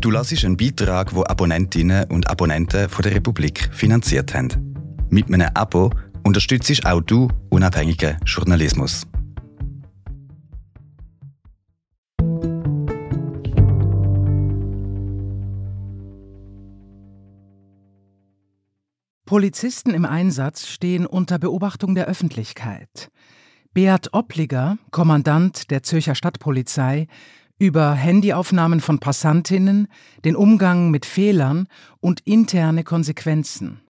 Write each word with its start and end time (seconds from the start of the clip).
Du 0.00 0.10
lassest 0.10 0.46
einen 0.46 0.56
Beitrag, 0.56 1.14
wo 1.14 1.24
Abonnentinnen 1.24 2.10
und 2.10 2.30
Abonnenten 2.30 2.88
von 2.88 3.02
der 3.02 3.14
Republik 3.14 3.68
finanziert 3.70 4.32
haben. 4.32 4.74
Mit 5.10 5.26
einem 5.26 5.50
Abo 5.52 5.90
unterstützt 6.24 6.86
auch 6.86 7.02
du 7.02 7.28
unabhängigen 7.50 8.16
Journalismus. 8.24 9.06
Polizisten 19.26 19.90
im 19.90 20.06
Einsatz 20.06 20.66
stehen 20.66 21.04
unter 21.04 21.38
Beobachtung 21.38 21.94
der 21.94 22.06
Öffentlichkeit. 22.06 23.10
Beat 23.74 24.14
Oppliger, 24.14 24.78
Kommandant 24.90 25.70
der 25.70 25.82
Zürcher 25.82 26.14
Stadtpolizei, 26.14 27.06
über 27.60 27.92
Handyaufnahmen 27.92 28.80
von 28.80 29.00
Passantinnen, 29.00 29.86
den 30.24 30.34
Umgang 30.34 30.90
mit 30.90 31.04
Fehlern 31.04 31.68
und 32.00 32.20
interne 32.20 32.84
Konsequenzen. 32.84 33.82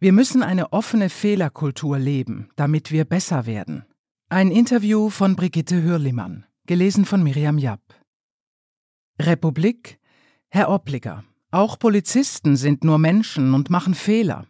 Wir 0.00 0.12
müssen 0.12 0.42
eine 0.42 0.72
offene 0.72 1.10
Fehlerkultur 1.10 1.98
leben, 1.98 2.48
damit 2.56 2.90
wir 2.90 3.04
besser 3.04 3.44
werden. 3.44 3.84
Ein 4.30 4.50
Interview 4.50 5.10
von 5.10 5.36
Brigitte 5.36 5.82
Hürlimann, 5.82 6.46
gelesen 6.66 7.04
von 7.04 7.22
Miriam 7.22 7.58
Japp. 7.58 7.82
Republik 9.20 9.98
Herr 10.48 10.70
Oppliger, 10.70 11.22
auch 11.50 11.78
Polizisten 11.78 12.56
sind 12.56 12.82
nur 12.82 12.98
Menschen 12.98 13.52
und 13.52 13.68
machen 13.68 13.94
Fehler. 13.94 14.46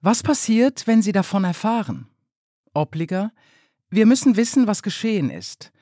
Was 0.00 0.22
passiert, 0.22 0.86
wenn 0.86 1.02
sie 1.02 1.12
davon 1.12 1.42
erfahren? 1.42 2.06
Oppliger 2.72 3.32
Wir 3.90 4.06
müssen 4.06 4.36
wissen, 4.36 4.68
was 4.68 4.84
geschehen 4.84 5.28
ist. 5.28 5.72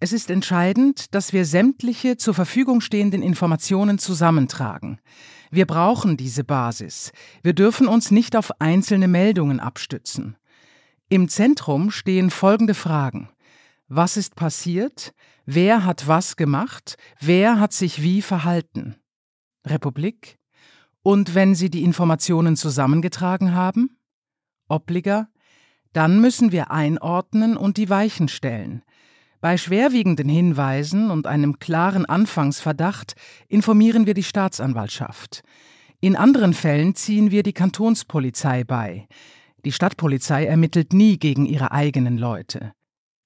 Es 0.00 0.12
ist 0.12 0.30
entscheidend, 0.30 1.12
dass 1.14 1.32
wir 1.32 1.44
sämtliche 1.44 2.16
zur 2.16 2.32
Verfügung 2.32 2.80
stehenden 2.80 3.20
Informationen 3.20 3.98
zusammentragen. 3.98 5.00
Wir 5.50 5.66
brauchen 5.66 6.16
diese 6.16 6.44
Basis. 6.44 7.10
Wir 7.42 7.52
dürfen 7.52 7.88
uns 7.88 8.12
nicht 8.12 8.36
auf 8.36 8.60
einzelne 8.60 9.08
Meldungen 9.08 9.58
abstützen. 9.58 10.36
Im 11.08 11.28
Zentrum 11.28 11.90
stehen 11.90 12.30
folgende 12.30 12.74
Fragen. 12.74 13.30
Was 13.88 14.16
ist 14.16 14.36
passiert? 14.36 15.14
Wer 15.46 15.84
hat 15.84 16.06
was 16.06 16.36
gemacht? 16.36 16.96
Wer 17.18 17.58
hat 17.58 17.72
sich 17.72 18.00
wie 18.00 18.22
verhalten? 18.22 18.96
Republik? 19.66 20.38
Und 21.02 21.34
wenn 21.34 21.54
Sie 21.56 21.70
die 21.70 21.82
Informationen 21.82 22.54
zusammengetragen 22.54 23.54
haben? 23.54 23.98
Obliger? 24.68 25.28
Dann 25.92 26.20
müssen 26.20 26.52
wir 26.52 26.70
einordnen 26.70 27.56
und 27.56 27.78
die 27.78 27.88
Weichen 27.88 28.28
stellen. 28.28 28.82
Bei 29.40 29.56
schwerwiegenden 29.56 30.28
Hinweisen 30.28 31.12
und 31.12 31.28
einem 31.28 31.60
klaren 31.60 32.04
Anfangsverdacht 32.06 33.14
informieren 33.46 34.04
wir 34.04 34.14
die 34.14 34.24
Staatsanwaltschaft. 34.24 35.42
In 36.00 36.16
anderen 36.16 36.54
Fällen 36.54 36.96
ziehen 36.96 37.30
wir 37.30 37.44
die 37.44 37.52
Kantonspolizei 37.52 38.64
bei. 38.64 39.06
Die 39.64 39.70
Stadtpolizei 39.70 40.46
ermittelt 40.46 40.92
nie 40.92 41.18
gegen 41.18 41.46
ihre 41.46 41.70
eigenen 41.70 42.18
Leute. 42.18 42.72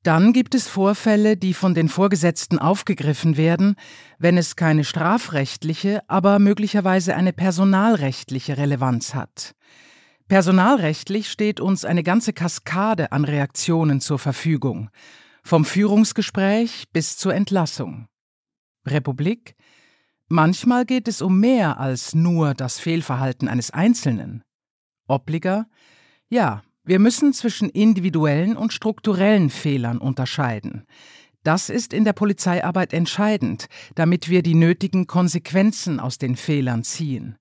Dann 0.03 0.35
gibt 0.35 0.55
es 0.55 0.69
Vorfälle, 0.69 1.37
die 1.39 1.55
von 1.55 1.75
den 1.75 1.89
Vorgesetzten 1.89 2.59
aufgegriffen 2.59 3.39
werden, 3.39 3.77
wenn 4.19 4.37
es 4.37 4.57
keine 4.57 4.85
strafrechtliche, 4.85 6.01
aber 6.09 6.39
möglicherweise 6.39 7.15
eine 7.15 7.33
personalrechtliche 7.33 8.59
Relevanz 8.59 9.15
hat. 9.15 9.55
Personalrechtlich 10.29 11.31
steht 11.31 11.61
uns 11.61 11.85
eine 11.85 12.03
ganze 12.03 12.33
Kaskade 12.33 13.13
an 13.13 13.25
Reaktionen 13.25 14.01
zur 14.01 14.19
Verfügung 14.19 14.91
vom 15.43 15.65
Führungsgespräch 15.65 16.85
bis 16.93 17.17
zur 17.17 17.35
Entlassung. 17.35 18.07
Republik 18.87 19.55
Manchmal 20.29 20.87
geht 20.87 21.09
es 21.09 21.21
um 21.21 21.41
mehr 21.41 21.79
als 21.79 22.15
nur 22.15 22.55
das 22.55 22.79
Fehlverhalten 22.79 23.49
eines 23.49 23.71
Einzelnen. 23.71 24.43
Obliger 25.07 25.67
Ja, 26.31 26.63
wir 26.85 26.99
müssen 26.99 27.33
zwischen 27.33 27.69
individuellen 27.69 28.57
und 28.57 28.73
strukturellen 28.73 29.51
Fehlern 29.51 29.99
unterscheiden. 29.99 30.87
Das 31.43 31.69
ist 31.69 31.93
in 31.93 32.05
der 32.05 32.13
Polizeiarbeit 32.13 32.93
entscheidend, 32.93 33.67
damit 33.95 34.29
wir 34.29 34.43
die 34.43 34.55
nötigen 34.55 35.07
Konsequenzen 35.07 36.01
aus 36.01 36.19
den 36.19 36.37
Fehlern 36.37 36.83
ziehen. 36.83 37.37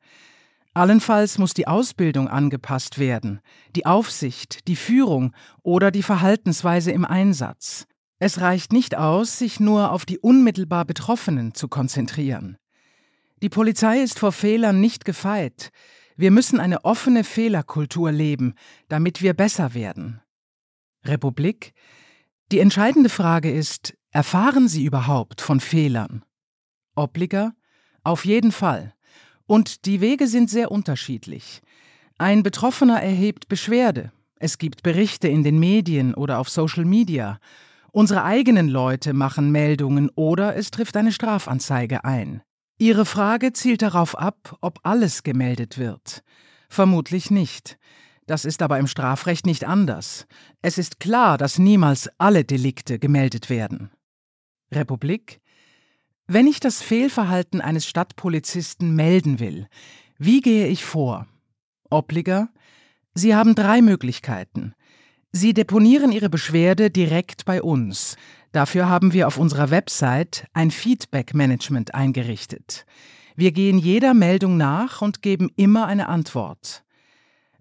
Allenfalls 0.73 1.37
muss 1.37 1.53
die 1.53 1.67
Ausbildung 1.67 2.27
angepasst 2.27 2.97
werden, 2.97 3.41
die 3.75 3.85
Aufsicht, 3.85 4.67
die 4.67 4.75
Führung 4.75 5.33
oder 5.63 5.91
die 5.91 6.03
Verhaltensweise 6.03 6.91
im 6.91 7.05
Einsatz. 7.05 7.87
Es 8.23 8.39
reicht 8.39 8.71
nicht 8.71 8.95
aus, 8.95 9.39
sich 9.39 9.59
nur 9.59 9.91
auf 9.91 10.05
die 10.05 10.19
unmittelbar 10.19 10.85
Betroffenen 10.85 11.55
zu 11.55 11.67
konzentrieren. 11.67 12.55
Die 13.41 13.49
Polizei 13.49 13.99
ist 13.99 14.19
vor 14.19 14.31
Fehlern 14.31 14.79
nicht 14.79 15.05
gefeit. 15.05 15.71
Wir 16.17 16.29
müssen 16.29 16.59
eine 16.59 16.85
offene 16.85 17.23
Fehlerkultur 17.23 18.11
leben, 18.11 18.53
damit 18.89 19.23
wir 19.23 19.33
besser 19.33 19.73
werden. 19.73 20.21
Republik? 21.03 21.73
Die 22.51 22.59
entscheidende 22.59 23.09
Frage 23.09 23.49
ist, 23.49 23.97
erfahren 24.11 24.67
Sie 24.67 24.85
überhaupt 24.85 25.41
von 25.41 25.59
Fehlern? 25.59 26.23
Obliger? 26.93 27.55
Auf 28.03 28.23
jeden 28.23 28.51
Fall. 28.51 28.93
Und 29.47 29.87
die 29.87 29.99
Wege 29.99 30.27
sind 30.27 30.51
sehr 30.51 30.69
unterschiedlich. 30.69 31.63
Ein 32.19 32.43
Betroffener 32.43 33.01
erhebt 33.01 33.47
Beschwerde. 33.47 34.11
Es 34.35 34.59
gibt 34.59 34.83
Berichte 34.83 35.27
in 35.27 35.43
den 35.43 35.59
Medien 35.59 36.13
oder 36.13 36.37
auf 36.37 36.49
Social 36.49 36.85
Media 36.85 37.39
Unsere 37.91 38.23
eigenen 38.23 38.69
Leute 38.69 39.13
machen 39.13 39.51
Meldungen 39.51 40.09
oder 40.15 40.55
es 40.55 40.71
trifft 40.71 40.95
eine 40.95 41.11
Strafanzeige 41.11 42.05
ein. 42.05 42.41
Ihre 42.77 43.05
Frage 43.05 43.51
zielt 43.53 43.81
darauf 43.81 44.17
ab, 44.17 44.57
ob 44.61 44.79
alles 44.83 45.23
gemeldet 45.23 45.77
wird. 45.77 46.23
Vermutlich 46.69 47.29
nicht. 47.29 47.77
Das 48.27 48.45
ist 48.45 48.61
aber 48.61 48.79
im 48.79 48.87
Strafrecht 48.87 49.45
nicht 49.45 49.65
anders. 49.65 50.25
Es 50.61 50.77
ist 50.77 51.01
klar, 51.01 51.37
dass 51.37 51.59
niemals 51.59 52.09
alle 52.17 52.45
Delikte 52.45 52.97
gemeldet 52.97 53.49
werden. 53.49 53.91
Republik 54.71 55.41
Wenn 56.27 56.47
ich 56.47 56.61
das 56.61 56.81
Fehlverhalten 56.81 57.59
eines 57.59 57.85
Stadtpolizisten 57.85 58.95
melden 58.95 59.39
will, 59.39 59.67
wie 60.17 60.39
gehe 60.39 60.67
ich 60.67 60.85
vor? 60.85 61.27
Obliger 61.89 62.49
Sie 63.13 63.35
haben 63.35 63.55
drei 63.55 63.81
Möglichkeiten. 63.81 64.73
Sie 65.33 65.53
deponieren 65.53 66.11
Ihre 66.11 66.29
Beschwerde 66.29 66.91
direkt 66.91 67.45
bei 67.45 67.61
uns. 67.61 68.17
Dafür 68.51 68.89
haben 68.89 69.13
wir 69.13 69.27
auf 69.27 69.37
unserer 69.37 69.71
Website 69.71 70.45
ein 70.53 70.71
Feedback-Management 70.71 71.95
eingerichtet. 71.95 72.85
Wir 73.37 73.53
gehen 73.53 73.77
jeder 73.77 74.13
Meldung 74.13 74.57
nach 74.57 75.01
und 75.01 75.21
geben 75.21 75.49
immer 75.55 75.87
eine 75.87 76.09
Antwort. 76.09 76.83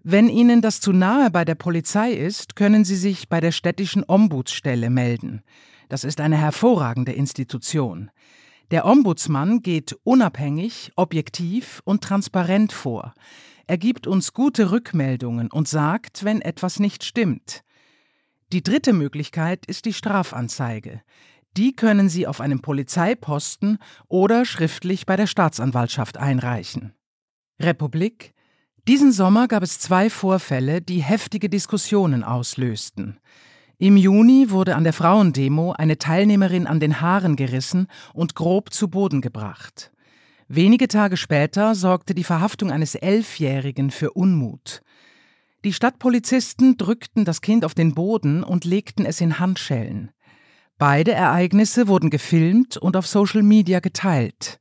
Wenn 0.03 0.27
Ihnen 0.27 0.61
das 0.61 0.81
zu 0.81 0.91
nahe 0.91 1.31
bei 1.31 1.45
der 1.45 1.55
Polizei 1.55 2.11
ist, 2.11 2.57
können 2.57 2.83
Sie 2.83 2.97
sich 2.97 3.29
bei 3.29 3.39
der 3.39 3.53
städtischen 3.53 4.03
Ombudsstelle 4.05 4.89
melden. 4.89 5.41
Das 5.87 6.03
ist 6.03 6.19
eine 6.19 6.37
hervorragende 6.37 7.13
Institution. 7.13 8.11
Der 8.71 8.85
Ombudsmann 8.85 9.61
geht 9.61 9.97
unabhängig, 10.03 10.93
objektiv 10.95 11.81
und 11.83 12.03
transparent 12.03 12.71
vor. 12.71 13.13
Er 13.67 13.77
gibt 13.77 14.07
uns 14.07 14.31
gute 14.33 14.71
Rückmeldungen 14.71 15.51
und 15.51 15.67
sagt, 15.67 16.23
wenn 16.23 16.41
etwas 16.41 16.79
nicht 16.79 17.03
stimmt. 17.03 17.63
Die 18.53 18.63
dritte 18.63 18.93
Möglichkeit 18.93 19.65
ist 19.65 19.83
die 19.83 19.93
Strafanzeige. 19.93 21.01
Die 21.57 21.75
können 21.75 22.07
Sie 22.07 22.27
auf 22.27 22.39
einem 22.39 22.61
Polizeiposten 22.61 23.77
oder 24.07 24.45
schriftlich 24.45 25.05
bei 25.05 25.17
der 25.17 25.27
Staatsanwaltschaft 25.27 26.17
einreichen. 26.17 26.93
Republik 27.61 28.33
Diesen 28.87 29.11
Sommer 29.11 29.49
gab 29.49 29.63
es 29.63 29.79
zwei 29.79 30.09
Vorfälle, 30.09 30.81
die 30.81 31.03
heftige 31.03 31.49
Diskussionen 31.49 32.23
auslösten. 32.23 33.19
Im 33.81 33.97
Juni 33.97 34.51
wurde 34.51 34.75
an 34.75 34.83
der 34.83 34.93
Frauendemo 34.93 35.71
eine 35.71 35.97
Teilnehmerin 35.97 36.67
an 36.67 36.79
den 36.79 37.01
Haaren 37.01 37.35
gerissen 37.35 37.87
und 38.13 38.35
grob 38.35 38.71
zu 38.71 38.89
Boden 38.89 39.21
gebracht. 39.21 39.91
Wenige 40.47 40.87
Tage 40.87 41.17
später 41.17 41.73
sorgte 41.73 42.13
die 42.13 42.23
Verhaftung 42.23 42.69
eines 42.69 42.93
Elfjährigen 42.93 43.89
für 43.89 44.11
Unmut. 44.11 44.83
Die 45.63 45.73
Stadtpolizisten 45.73 46.77
drückten 46.77 47.25
das 47.25 47.41
Kind 47.41 47.65
auf 47.65 47.73
den 47.73 47.95
Boden 47.95 48.43
und 48.43 48.65
legten 48.65 49.03
es 49.03 49.19
in 49.19 49.39
Handschellen. 49.39 50.11
Beide 50.77 51.13
Ereignisse 51.13 51.87
wurden 51.87 52.11
gefilmt 52.11 52.77
und 52.77 52.95
auf 52.95 53.07
Social 53.07 53.41
Media 53.41 53.79
geteilt. 53.79 54.59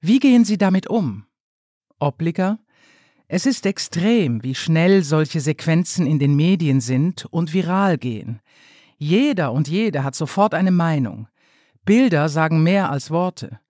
Wie 0.00 0.18
gehen 0.18 0.44
Sie 0.44 0.58
damit 0.58 0.88
um? 0.88 1.24
Obliger 2.00 2.58
Es 3.32 3.46
ist 3.46 3.64
extrem, 3.64 4.42
wie 4.42 4.56
schnell 4.56 5.04
solche 5.04 5.38
Sequenzen 5.38 6.04
in 6.04 6.18
den 6.18 6.34
Medien 6.34 6.80
sind 6.80 7.26
und 7.26 7.52
viral 7.52 7.96
gehen. 7.96 8.40
Jeder 8.98 9.52
und 9.52 9.68
jede 9.68 10.02
hat 10.02 10.16
sofort 10.16 10.52
eine 10.52 10.72
Meinung. 10.72 11.28
Bilder 11.84 12.28
sagen 12.28 12.64
mehr 12.64 12.90
als 12.90 13.12
Worte. 13.12 13.60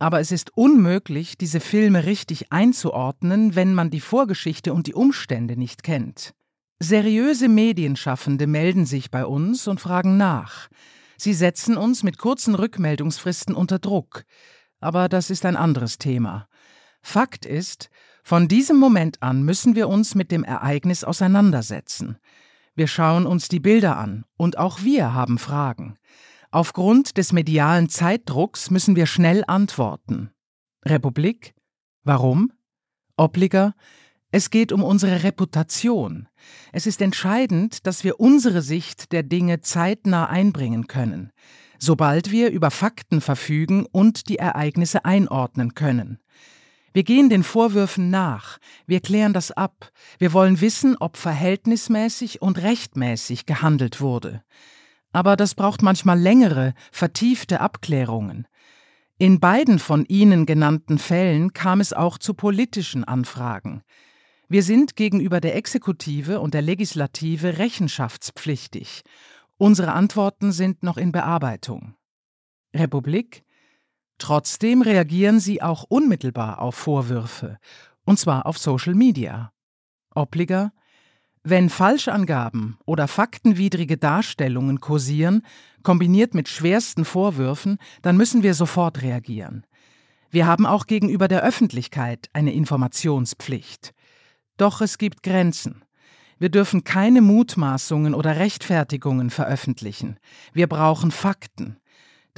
Aber 0.00 0.18
es 0.18 0.32
ist 0.32 0.50
unmöglich, 0.56 1.38
diese 1.38 1.60
Filme 1.60 2.06
richtig 2.06 2.50
einzuordnen, 2.50 3.54
wenn 3.54 3.72
man 3.72 3.90
die 3.90 4.00
Vorgeschichte 4.00 4.74
und 4.74 4.88
die 4.88 4.94
Umstände 4.94 5.56
nicht 5.56 5.84
kennt. 5.84 6.34
Seriöse 6.80 7.48
Medienschaffende 7.48 8.48
melden 8.48 8.84
sich 8.84 9.12
bei 9.12 9.24
uns 9.24 9.68
und 9.68 9.80
fragen 9.80 10.16
nach. 10.16 10.68
Sie 11.16 11.34
setzen 11.34 11.76
uns 11.76 12.02
mit 12.02 12.18
kurzen 12.18 12.56
Rückmeldungsfristen 12.56 13.54
unter 13.54 13.78
Druck. 13.78 14.24
Aber 14.80 15.08
das 15.08 15.30
ist 15.30 15.46
ein 15.46 15.56
anderes 15.56 15.98
Thema. 15.98 16.48
Fakt 17.00 17.46
ist, 17.46 17.90
von 18.28 18.46
diesem 18.46 18.76
Moment 18.76 19.22
an 19.22 19.42
müssen 19.42 19.74
wir 19.74 19.88
uns 19.88 20.14
mit 20.14 20.30
dem 20.30 20.44
Ereignis 20.44 21.02
auseinandersetzen. 21.02 22.18
Wir 22.74 22.86
schauen 22.86 23.24
uns 23.24 23.48
die 23.48 23.58
Bilder 23.58 23.96
an 23.96 24.26
und 24.36 24.58
auch 24.58 24.82
wir 24.82 25.14
haben 25.14 25.38
Fragen. 25.38 25.96
Aufgrund 26.50 27.16
des 27.16 27.32
medialen 27.32 27.88
Zeitdrucks 27.88 28.70
müssen 28.70 28.96
wir 28.96 29.06
schnell 29.06 29.44
antworten. 29.46 30.28
Republik? 30.84 31.54
Warum? 32.04 32.52
Obliger? 33.16 33.74
Es 34.30 34.50
geht 34.50 34.72
um 34.72 34.82
unsere 34.82 35.22
Reputation. 35.22 36.28
Es 36.70 36.86
ist 36.86 37.00
entscheidend, 37.00 37.86
dass 37.86 38.04
wir 38.04 38.20
unsere 38.20 38.60
Sicht 38.60 39.10
der 39.12 39.22
Dinge 39.22 39.62
zeitnah 39.62 40.28
einbringen 40.28 40.86
können, 40.86 41.32
sobald 41.78 42.30
wir 42.30 42.50
über 42.50 42.70
Fakten 42.70 43.22
verfügen 43.22 43.86
und 43.90 44.28
die 44.28 44.36
Ereignisse 44.36 45.06
einordnen 45.06 45.72
können. 45.72 46.18
Wir 46.92 47.04
gehen 47.04 47.28
den 47.28 47.42
Vorwürfen 47.42 48.10
nach, 48.10 48.58
wir 48.86 49.00
klären 49.00 49.32
das 49.32 49.50
ab, 49.50 49.90
wir 50.18 50.32
wollen 50.32 50.60
wissen, 50.60 50.96
ob 50.98 51.16
verhältnismäßig 51.16 52.40
und 52.40 52.58
rechtmäßig 52.58 53.46
gehandelt 53.46 54.00
wurde. 54.00 54.42
Aber 55.12 55.36
das 55.36 55.54
braucht 55.54 55.82
manchmal 55.82 56.18
längere, 56.18 56.74
vertiefte 56.92 57.60
Abklärungen. 57.60 58.46
In 59.18 59.40
beiden 59.40 59.78
von 59.78 60.04
Ihnen 60.04 60.46
genannten 60.46 60.98
Fällen 60.98 61.52
kam 61.52 61.80
es 61.80 61.92
auch 61.92 62.18
zu 62.18 62.34
politischen 62.34 63.04
Anfragen. 63.04 63.82
Wir 64.48 64.62
sind 64.62 64.96
gegenüber 64.96 65.40
der 65.40 65.56
Exekutive 65.56 66.40
und 66.40 66.54
der 66.54 66.62
Legislative 66.62 67.58
rechenschaftspflichtig. 67.58 69.02
Unsere 69.58 69.92
Antworten 69.92 70.52
sind 70.52 70.82
noch 70.82 70.96
in 70.96 71.12
Bearbeitung. 71.12 71.96
Republik? 72.74 73.44
Trotzdem 74.18 74.82
reagieren 74.82 75.40
sie 75.40 75.62
auch 75.62 75.84
unmittelbar 75.84 76.60
auf 76.60 76.74
Vorwürfe, 76.74 77.58
und 78.04 78.18
zwar 78.18 78.46
auf 78.46 78.58
Social 78.58 78.94
Media. 78.94 79.52
Obliger? 80.14 80.72
Wenn 81.44 81.70
Falschangaben 81.70 82.76
oder 82.84 83.08
faktenwidrige 83.08 83.96
Darstellungen 83.96 84.80
kursieren, 84.80 85.42
kombiniert 85.82 86.34
mit 86.34 86.48
schwersten 86.48 87.04
Vorwürfen, 87.04 87.78
dann 88.02 88.16
müssen 88.16 88.42
wir 88.42 88.54
sofort 88.54 89.02
reagieren. 89.02 89.64
Wir 90.30 90.46
haben 90.46 90.66
auch 90.66 90.86
gegenüber 90.86 91.28
der 91.28 91.42
Öffentlichkeit 91.42 92.28
eine 92.32 92.52
Informationspflicht. 92.52 93.94
Doch 94.58 94.80
es 94.80 94.98
gibt 94.98 95.22
Grenzen. 95.22 95.84
Wir 96.38 96.50
dürfen 96.50 96.84
keine 96.84 97.22
Mutmaßungen 97.22 98.14
oder 98.14 98.36
Rechtfertigungen 98.36 99.30
veröffentlichen. 99.30 100.18
Wir 100.52 100.66
brauchen 100.66 101.10
Fakten. 101.10 101.78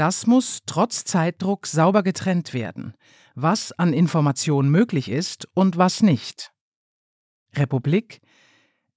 Das 0.01 0.27
muss 0.27 0.61
trotz 0.65 1.05
Zeitdruck 1.05 1.67
sauber 1.67 2.03
getrennt 2.03 2.55
werden, 2.55 2.95
was 3.35 3.71
an 3.73 3.93
Information 3.93 4.71
möglich 4.71 5.11
ist 5.11 5.47
und 5.53 5.77
was 5.77 6.03
nicht. 6.03 6.53
Republik? 7.55 8.23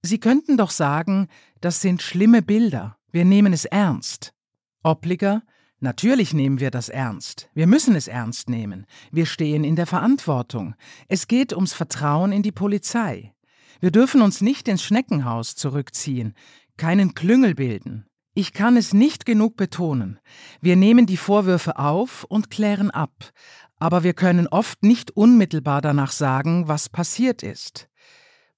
Sie 0.01 0.17
könnten 0.17 0.55
doch 0.55 0.69
sagen, 0.69 1.27
das 1.59 1.81
sind 1.81 2.01
schlimme 2.01 2.41
Bilder, 2.41 2.95
wir 3.11 3.25
nehmen 3.25 3.51
es 3.51 3.65
ernst. 3.65 4.33
Obliger? 4.81 5.43
Natürlich 5.81 6.33
nehmen 6.33 6.61
wir 6.61 6.71
das 6.71 6.87
ernst. 6.87 7.49
Wir 7.53 7.67
müssen 7.67 7.95
es 7.95 8.07
ernst 8.07 8.49
nehmen. 8.49 8.85
Wir 9.11 9.25
stehen 9.25 9.65
in 9.65 9.75
der 9.75 9.87
Verantwortung. 9.87 10.73
Es 11.09 11.27
geht 11.27 11.51
ums 11.51 11.73
Vertrauen 11.73 12.31
in 12.31 12.43
die 12.43 12.53
Polizei. 12.53 13.33
Wir 13.81 13.91
dürfen 13.91 14.21
uns 14.21 14.39
nicht 14.39 14.69
ins 14.69 14.83
Schneckenhaus 14.83 15.57
zurückziehen, 15.57 16.33
keinen 16.77 17.13
Klüngel 17.13 17.55
bilden. 17.55 18.05
Ich 18.35 18.53
kann 18.53 18.77
es 18.77 18.93
nicht 18.93 19.25
genug 19.25 19.57
betonen. 19.57 20.19
Wir 20.59 20.75
nehmen 20.75 21.05
die 21.05 21.17
Vorwürfe 21.17 21.77
auf 21.77 22.23
und 22.23 22.49
klären 22.49 22.89
ab, 22.89 23.31
aber 23.77 24.03
wir 24.03 24.13
können 24.13 24.47
oft 24.47 24.81
nicht 24.83 25.11
unmittelbar 25.11 25.81
danach 25.81 26.11
sagen, 26.11 26.67
was 26.67 26.89
passiert 26.89 27.43
ist. 27.43 27.89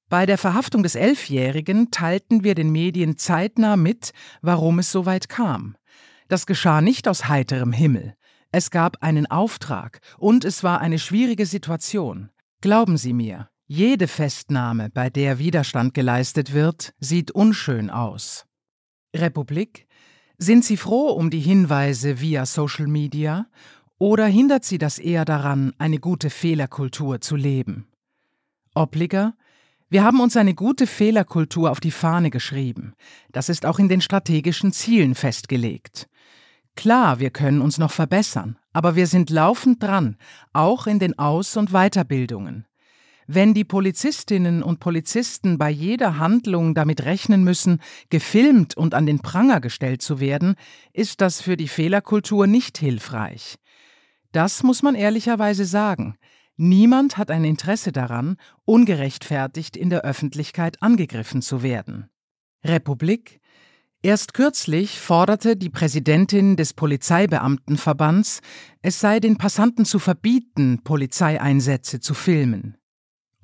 Bei 0.08 0.26
der 0.26 0.38
Verhaftung 0.38 0.82
des 0.82 0.96
Elfjährigen 0.96 1.92
teilten 1.92 2.46
wir 2.46 2.56
den 2.56 2.72
Medien 2.72 3.18
zeitnah 3.18 3.76
mit, 3.76 4.12
warum 4.42 4.80
es 4.80 4.94
so 4.94 5.06
weit 5.06 5.28
kam. 5.28 5.76
Das 6.30 6.46
geschah 6.46 6.80
nicht 6.80 7.08
aus 7.08 7.28
heiterem 7.28 7.74
Himmel. 7.74 8.16
Es 8.52 8.72
gab 8.72 9.04
einen 9.04 9.26
Auftrag 9.26 10.00
und 10.18 10.46
es 10.46 10.64
war 10.64 10.80
eine 10.80 11.00
schwierige 11.00 11.46
Situation. 11.46 12.30
Glauben 12.62 12.98
Sie 12.98 13.12
mir, 13.12 13.50
jede 13.68 14.08
Festnahme, 14.08 14.90
bei 14.90 15.10
der 15.10 15.38
Widerstand 15.38 15.94
geleistet 15.94 16.54
wird, 16.54 16.94
sieht 17.00 17.32
unschön 17.32 17.90
aus. 17.90 18.46
Republik? 19.16 19.88
Sind 20.38 20.66
Sie 20.66 20.78
froh 20.78 21.10
um 21.10 21.30
die 21.30 21.40
Hinweise 21.40 22.20
via 22.20 22.46
Social 22.46 22.88
Media 22.88 23.48
oder 23.98 24.26
hindert 24.26 24.66
Sie 24.66 24.78
das 24.78 25.00
eher 25.00 25.26
daran, 25.26 25.74
eine 25.78 26.00
gute 26.00 26.30
Fehlerkultur 26.30 27.22
zu 27.22 27.36
leben? 27.36 27.88
Obliger? 28.74 29.34
Wir 29.90 30.04
haben 30.04 30.20
uns 30.20 30.36
eine 30.36 30.54
gute 30.54 30.88
Fehlerkultur 30.88 31.72
auf 31.72 31.80
die 31.80 31.92
Fahne 31.92 32.32
geschrieben. 32.32 32.96
Das 33.32 33.50
ist 33.50 33.66
auch 33.66 33.80
in 33.80 33.88
den 33.88 34.02
strategischen 34.02 34.74
Zielen 34.74 35.16
festgelegt. 35.16 36.10
Klar, 36.76 37.20
wir 37.20 37.30
können 37.30 37.62
uns 37.62 37.78
noch 37.78 37.92
verbessern, 37.92 38.58
aber 38.74 38.96
wir 38.96 39.08
sind 39.08 39.30
laufend 39.30 39.82
dran, 39.82 40.18
auch 40.52 40.88
in 40.88 41.00
den 41.00 41.18
Aus- 41.18 41.56
und 41.56 41.72
Weiterbildungen. 41.72 42.66
Wenn 43.28 43.56
die 43.56 43.64
Polizistinnen 43.64 44.62
und 44.62 44.80
Polizisten 44.80 45.58
bei 45.58 45.70
jeder 45.70 46.20
Handlung 46.20 46.76
damit 46.76 47.06
rechnen 47.06 47.44
müssen, 47.44 47.82
gefilmt 48.10 48.78
und 48.78 48.94
an 48.94 49.08
den 49.08 49.20
Pranger 49.20 49.62
gestellt 49.62 50.04
zu 50.04 50.20
werden, 50.20 50.56
ist 50.94 51.22
das 51.22 51.42
für 51.42 51.58
die 51.58 51.68
Fehlerkultur 51.68 52.46
nicht 52.46 52.78
hilfreich. 52.78 53.58
Das 54.32 54.62
muss 54.62 54.84
man 54.84 54.94
ehrlicherweise 54.94 55.66
sagen. 55.66 56.18
Niemand 56.58 57.18
hat 57.18 57.32
ein 57.32 57.44
Interesse 57.44 57.92
daran, 57.92 58.38
ungerechtfertigt 58.64 59.76
in 59.76 59.90
der 59.90 60.02
Öffentlichkeit 60.02 60.82
angegriffen 60.82 61.42
zu 61.42 61.64
werden. 61.64 62.10
Republik 62.64 63.40
Erst 64.04 64.36
kürzlich 64.36 65.00
forderte 65.00 65.58
die 65.58 65.72
Präsidentin 65.72 66.58
des 66.58 66.74
Polizeibeamtenverbands, 66.74 68.42
es 68.84 69.00
sei 69.00 69.20
den 69.20 69.38
Passanten 69.38 69.84
zu 69.84 69.98
verbieten, 69.98 70.82
Polizeieinsätze 70.84 72.00
zu 72.00 72.14
filmen. 72.14 72.78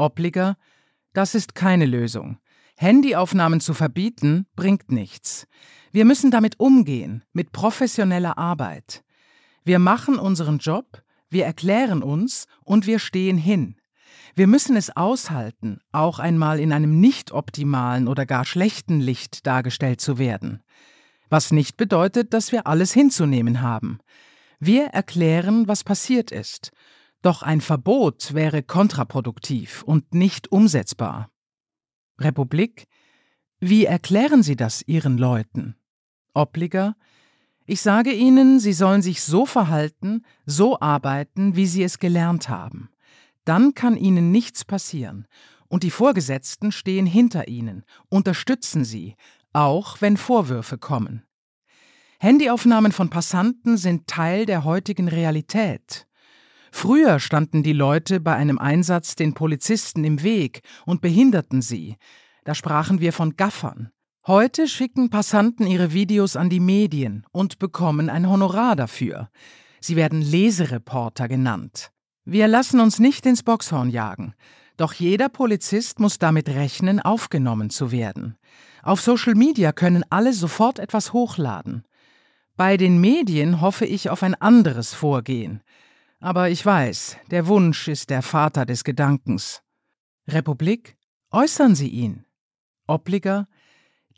Obliger, 0.02 0.58
das 1.14 1.36
ist 1.36 1.56
keine 1.56 1.86
Lösung. 1.86 2.40
Handyaufnahmen 2.78 3.60
zu 3.60 3.74
verbieten, 3.74 4.48
bringt 4.56 4.92
nichts. 4.92 5.48
Wir 5.92 6.06
müssen 6.06 6.32
damit 6.32 6.60
umgehen, 6.60 7.24
mit 7.34 7.52
professioneller 7.52 8.38
Arbeit. 8.38 9.04
Wir 9.64 9.78
machen 9.78 10.18
unseren 10.18 10.58
Job, 10.58 11.04
wir 11.30 11.46
erklären 11.46 12.02
uns 12.02 12.48
und 12.64 12.88
wir 12.88 12.98
stehen 12.98 13.38
hin. 13.38 13.76
Wir 14.34 14.48
müssen 14.48 14.76
es 14.76 14.96
aushalten, 14.96 15.80
auch 15.92 16.18
einmal 16.18 16.60
in 16.60 16.74
einem 16.74 17.00
nicht 17.00 17.32
optimalen 17.32 18.08
oder 18.08 18.26
gar 18.26 18.46
schlechten 18.46 19.00
Licht 19.00 19.46
dargestellt 19.46 20.02
zu 20.02 20.18
werden. 20.18 20.64
Was 21.30 21.52
nicht 21.52 21.78
bedeutet, 21.78 22.34
dass 22.34 22.52
wir 22.52 22.66
alles 22.66 22.94
hinzunehmen 22.94 23.62
haben. 23.62 24.00
Wir 24.60 24.88
erklären, 24.88 25.68
was 25.68 25.84
passiert 25.84 26.32
ist. 26.32 26.72
Doch 27.22 27.44
ein 27.44 27.62
Verbot 27.62 28.34
wäre 28.34 28.64
kontraproduktiv 28.64 29.84
und 29.84 30.14
nicht 30.14 30.52
umsetzbar. 30.52 31.30
Republik? 32.20 32.88
Wie 33.60 33.86
erklären 33.86 34.42
Sie 34.42 34.56
das 34.56 34.82
Ihren 34.88 35.18
Leuten? 35.18 35.76
Obliger? 36.34 36.96
Ich 37.66 37.82
sage 37.82 38.12
Ihnen, 38.12 38.60
Sie 38.60 38.74
sollen 38.74 39.02
sich 39.02 39.22
so 39.22 39.46
verhalten, 39.46 40.26
so 40.46 40.80
arbeiten, 40.80 41.56
wie 41.56 41.68
Sie 41.68 41.84
es 41.84 42.00
gelernt 42.00 42.50
haben. 42.50 42.90
Dann 43.46 43.74
kann 43.74 43.98
ihnen 43.98 44.32
nichts 44.32 44.66
passieren. 44.66 45.28
Und 45.68 45.84
die 45.84 45.92
Vorgesetzten 45.92 46.72
stehen 46.72 47.06
hinter 47.06 47.48
ihnen, 47.48 47.86
unterstützen 48.10 48.84
sie, 48.84 49.16
auch 49.54 50.02
wenn 50.02 50.18
Vorwürfe 50.18 50.78
kommen. 50.78 51.24
Handyaufnahmen 52.20 52.92
von 52.92 53.10
Passanten 53.10 53.78
sind 53.78 54.08
Teil 54.08 54.46
der 54.46 54.64
heutigen 54.64 55.08
Realität. 55.08 56.08
Früher 56.72 57.20
standen 57.20 57.64
die 57.64 57.74
Leute 57.74 58.20
bei 58.20 58.34
einem 58.34 58.58
Einsatz 58.58 59.16
den 59.16 59.34
Polizisten 59.34 60.04
im 60.04 60.24
Weg 60.24 60.62
und 60.86 61.02
behinderten 61.02 61.62
sie. 61.62 61.98
Da 62.44 62.56
sprachen 62.56 63.02
wir 63.02 63.14
von 63.14 63.36
Gaffern. 63.36 63.92
Heute 64.26 64.68
schicken 64.68 65.10
Passanten 65.10 65.68
ihre 65.68 65.94
Videos 65.94 66.36
an 66.36 66.50
die 66.50 66.60
Medien 66.60 67.26
und 67.32 67.60
bekommen 67.60 68.10
ein 68.10 68.30
Honorar 68.30 68.76
dafür. 68.76 69.30
Sie 69.80 69.96
werden 69.96 70.22
Lesereporter 70.22 71.28
genannt. 71.28 71.92
Wir 72.24 72.48
lassen 72.48 72.80
uns 72.80 73.00
nicht 73.00 73.26
ins 73.26 73.44
Boxhorn 73.44 73.90
jagen, 73.90 74.34
doch 74.78 74.94
jeder 74.94 75.28
Polizist 75.28 76.00
muss 76.00 76.20
damit 76.20 76.50
rechnen, 76.50 77.00
aufgenommen 77.00 77.70
zu 77.72 77.92
werden. 77.92 78.38
Auf 78.84 79.02
Social 79.02 79.36
Media 79.36 79.72
können 79.72 80.04
alle 80.10 80.34
sofort 80.34 80.80
etwas 80.80 81.14
hochladen. 81.14 81.84
Bei 82.56 82.78
den 82.78 83.02
Medien 83.02 83.60
hoffe 83.60 83.86
ich 83.86 84.10
auf 84.10 84.24
ein 84.24 84.36
anderes 84.36 84.94
Vorgehen. 84.94 85.62
Aber 86.22 86.52
ich 86.52 86.64
weiß, 86.64 87.18
der 87.32 87.48
Wunsch 87.48 87.88
ist 87.88 88.12
der 88.12 88.22
Vater 88.22 88.68
des 88.68 88.84
Gedankens. 88.84 89.64
Republik? 90.28 90.96
Äußern 91.32 91.74
Sie 91.74 91.90
ihn. 91.90 92.26
Obliger? 92.86 93.48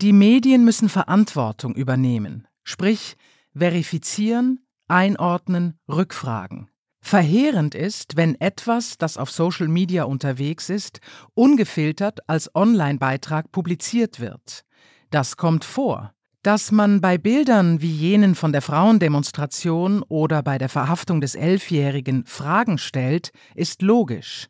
Die 0.02 0.12
Medien 0.12 0.66
müssen 0.66 0.90
Verantwortung 0.90 1.74
übernehmen, 1.76 2.46
sprich 2.64 3.16
verifizieren, 3.56 4.68
einordnen, 4.90 5.80
rückfragen. 5.88 6.70
Verheerend 7.00 7.74
ist, 7.74 8.18
wenn 8.18 8.40
etwas, 8.42 8.98
das 8.98 9.18
auf 9.18 9.32
Social 9.32 9.70
Media 9.70 10.04
unterwegs 10.04 10.70
ist, 10.70 11.00
ungefiltert 11.36 12.28
als 12.28 12.54
Online-Beitrag 12.54 13.52
publiziert 13.54 14.20
wird. 14.20 14.66
Das 15.10 15.38
kommt 15.38 15.64
vor. 15.64 16.14
Dass 16.44 16.74
man 16.74 17.00
bei 17.00 17.18
Bildern 17.18 17.82
wie 17.82 17.90
jenen 17.90 18.36
von 18.36 18.52
der 18.52 18.62
Frauendemonstration 18.62 20.04
oder 20.04 20.44
bei 20.44 20.58
der 20.58 20.68
Verhaftung 20.68 21.22
des 21.22 21.36
Elfjährigen 21.36 22.26
Fragen 22.26 22.78
stellt, 22.78 23.32
ist 23.56 23.82
logisch. 23.82 24.50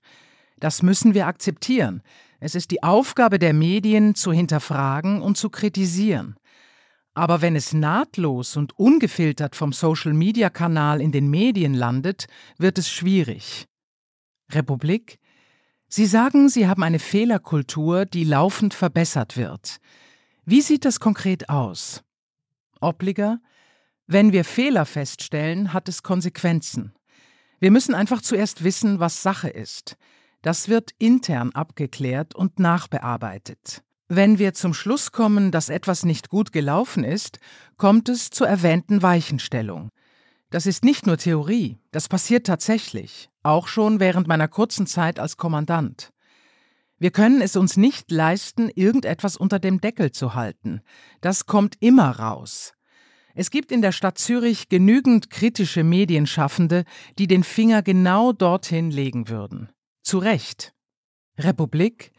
Das 0.60 0.82
müssen 0.82 1.14
wir 1.14 1.28
akzeptieren. 1.28 2.02
Es 2.40 2.56
ist 2.56 2.72
die 2.72 2.82
Aufgabe 2.82 3.38
der 3.38 3.54
Medien, 3.54 4.16
zu 4.16 4.34
hinterfragen 4.34 5.22
und 5.22 5.38
zu 5.38 5.52
kritisieren. 5.52 6.36
Aber 7.14 7.44
wenn 7.44 7.56
es 7.56 7.74
nahtlos 7.74 8.58
und 8.58 8.78
ungefiltert 8.80 9.56
vom 9.56 9.72
Social-Media-Kanal 9.72 11.00
in 11.00 11.12
den 11.12 11.30
Medien 11.30 11.76
landet, 11.76 12.26
wird 12.58 12.80
es 12.80 12.90
schwierig. 12.90 13.68
Republik? 14.52 15.20
Sie 15.88 16.08
sagen, 16.08 16.50
Sie 16.50 16.68
haben 16.68 16.82
eine 16.82 16.98
Fehlerkultur, 16.98 18.06
die 18.06 18.24
laufend 18.24 18.74
verbessert 18.74 19.38
wird. 19.38 19.78
Wie 20.46 20.62
sieht 20.62 20.84
das 20.84 21.00
konkret 21.00 21.48
aus? 21.48 22.04
Obliger? 22.82 23.40
Wenn 24.08 24.34
wir 24.34 24.44
Fehler 24.44 24.86
feststellen, 24.86 25.72
hat 25.72 25.88
es 25.88 26.04
Konsequenzen. 26.04 26.94
Wir 27.60 27.72
müssen 27.72 27.96
einfach 27.96 28.22
zuerst 28.22 28.66
wissen, 28.66 29.00
was 29.00 29.24
Sache 29.24 29.48
ist. 29.48 29.96
Das 30.42 30.68
wird 30.68 30.92
intern 31.00 31.52
abgeklärt 31.54 32.36
und 32.36 32.60
nachbearbeitet. 32.60 33.84
Wenn 34.10 34.38
wir 34.38 34.54
zum 34.54 34.74
Schluss 34.74 35.14
kommen, 35.14 35.50
dass 35.52 35.70
etwas 35.70 36.04
nicht 36.04 36.28
gut 36.28 36.52
gelaufen 36.52 37.06
ist, 37.06 37.40
kommt 37.78 38.10
es 38.10 38.30
zur 38.30 38.48
erwähnten 38.48 39.02
Weichenstellung. 39.02 39.90
Das 40.50 40.66
ist 40.66 40.84
nicht 40.84 41.08
nur 41.08 41.18
Theorie, 41.18 41.80
das 41.92 42.10
passiert 42.10 42.46
tatsächlich, 42.46 43.30
auch 43.44 43.68
schon 43.68 44.02
während 44.02 44.28
meiner 44.28 44.50
kurzen 44.50 44.88
Zeit 44.88 45.20
als 45.20 45.38
Kommandant. 45.38 46.13
Wir 47.04 47.12
können 47.12 47.42
es 47.42 47.58
uns 47.58 47.76
nicht 47.76 48.12
leisten, 48.12 48.70
irgendetwas 48.70 49.36
unter 49.36 49.60
dem 49.60 49.82
Deckel 49.82 50.14
zu 50.14 50.36
halten. 50.36 50.80
Das 51.20 51.48
kommt 51.48 51.76
immer 51.82 52.12
raus. 52.12 52.76
Es 53.36 53.52
gibt 53.52 53.74
in 53.74 53.82
der 53.82 53.92
Stadt 53.92 54.18
Zürich 54.18 54.70
genügend 54.70 55.30
kritische 55.30 55.84
Medienschaffende, 55.84 56.86
die 57.20 57.28
den 57.28 57.44
Finger 57.44 57.82
genau 57.82 58.32
dorthin 58.32 58.90
legen 58.90 59.28
würden. 59.28 59.68
Zu 60.02 60.18
Recht. 60.20 60.74
Republik 61.38 62.14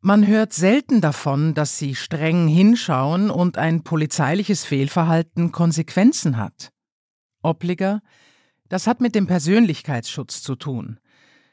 man 0.00 0.24
hört 0.28 0.52
selten 0.52 1.00
davon, 1.00 1.54
dass 1.54 1.78
sie 1.78 1.96
streng 1.96 2.46
hinschauen 2.46 3.30
und 3.30 3.58
ein 3.58 3.82
polizeiliches 3.82 4.64
Fehlverhalten 4.64 5.50
Konsequenzen 5.50 6.36
hat. 6.36 6.70
Obliger, 7.42 8.00
das 8.68 8.86
hat 8.86 9.00
mit 9.00 9.16
dem 9.16 9.26
Persönlichkeitsschutz 9.26 10.40
zu 10.40 10.54
tun. 10.54 11.00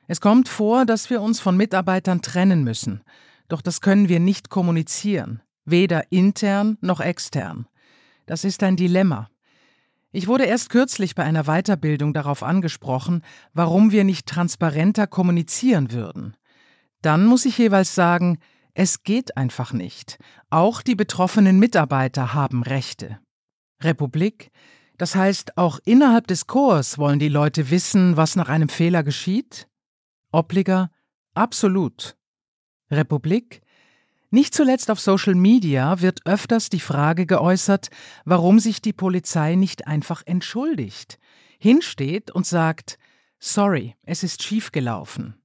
Es 0.07 0.21
kommt 0.21 0.47
vor, 0.47 0.85
dass 0.85 1.09
wir 1.09 1.21
uns 1.21 1.39
von 1.39 1.57
Mitarbeitern 1.57 2.21
trennen 2.21 2.63
müssen, 2.63 3.03
doch 3.49 3.61
das 3.61 3.81
können 3.81 4.09
wir 4.09 4.19
nicht 4.19 4.49
kommunizieren, 4.49 5.41
weder 5.65 6.11
intern 6.11 6.77
noch 6.81 7.01
extern. 7.01 7.67
Das 8.25 8.43
ist 8.43 8.63
ein 8.63 8.75
Dilemma. 8.75 9.29
Ich 10.11 10.27
wurde 10.27 10.45
erst 10.45 10.69
kürzlich 10.69 11.15
bei 11.15 11.23
einer 11.23 11.43
Weiterbildung 11.43 12.13
darauf 12.13 12.41
angesprochen, 12.41 13.21
warum 13.53 13.91
wir 13.91 14.03
nicht 14.03 14.25
transparenter 14.25 15.07
kommunizieren 15.07 15.91
würden. 15.91 16.35
Dann 17.01 17.25
muss 17.25 17.45
ich 17.45 17.57
jeweils 17.57 17.93
sagen, 17.93 18.39
es 18.73 19.03
geht 19.03 19.35
einfach 19.37 19.73
nicht. 19.73 20.17
Auch 20.49 20.81
die 20.81 20.95
betroffenen 20.95 21.59
Mitarbeiter 21.59 22.33
haben 22.33 22.63
Rechte. 22.63 23.19
Republik, 23.81 24.51
das 24.97 25.15
heißt, 25.15 25.57
auch 25.57 25.79
innerhalb 25.85 26.27
des 26.27 26.47
Chors 26.47 26.97
wollen 26.97 27.19
die 27.19 27.29
Leute 27.29 27.69
wissen, 27.69 28.17
was 28.17 28.35
nach 28.35 28.49
einem 28.49 28.69
Fehler 28.69 29.03
geschieht? 29.03 29.67
Obliger, 30.31 30.91
absolut. 31.33 32.17
Republik, 32.91 33.61
nicht 34.29 34.53
zuletzt 34.53 34.91
auf 34.91 34.99
Social 34.99 35.35
Media 35.35 36.01
wird 36.01 36.25
öfters 36.25 36.69
die 36.69 36.81
Frage 36.81 37.25
geäußert, 37.25 37.89
warum 38.25 38.59
sich 38.59 38.81
die 38.81 38.91
Polizei 38.91 39.55
nicht 39.55 39.87
einfach 39.87 40.21
entschuldigt, 40.25 41.17
hinsteht 41.59 42.31
und 42.31 42.45
sagt, 42.45 42.97
sorry, 43.39 43.95
es 44.03 44.23
ist 44.23 44.43
schiefgelaufen. 44.43 45.35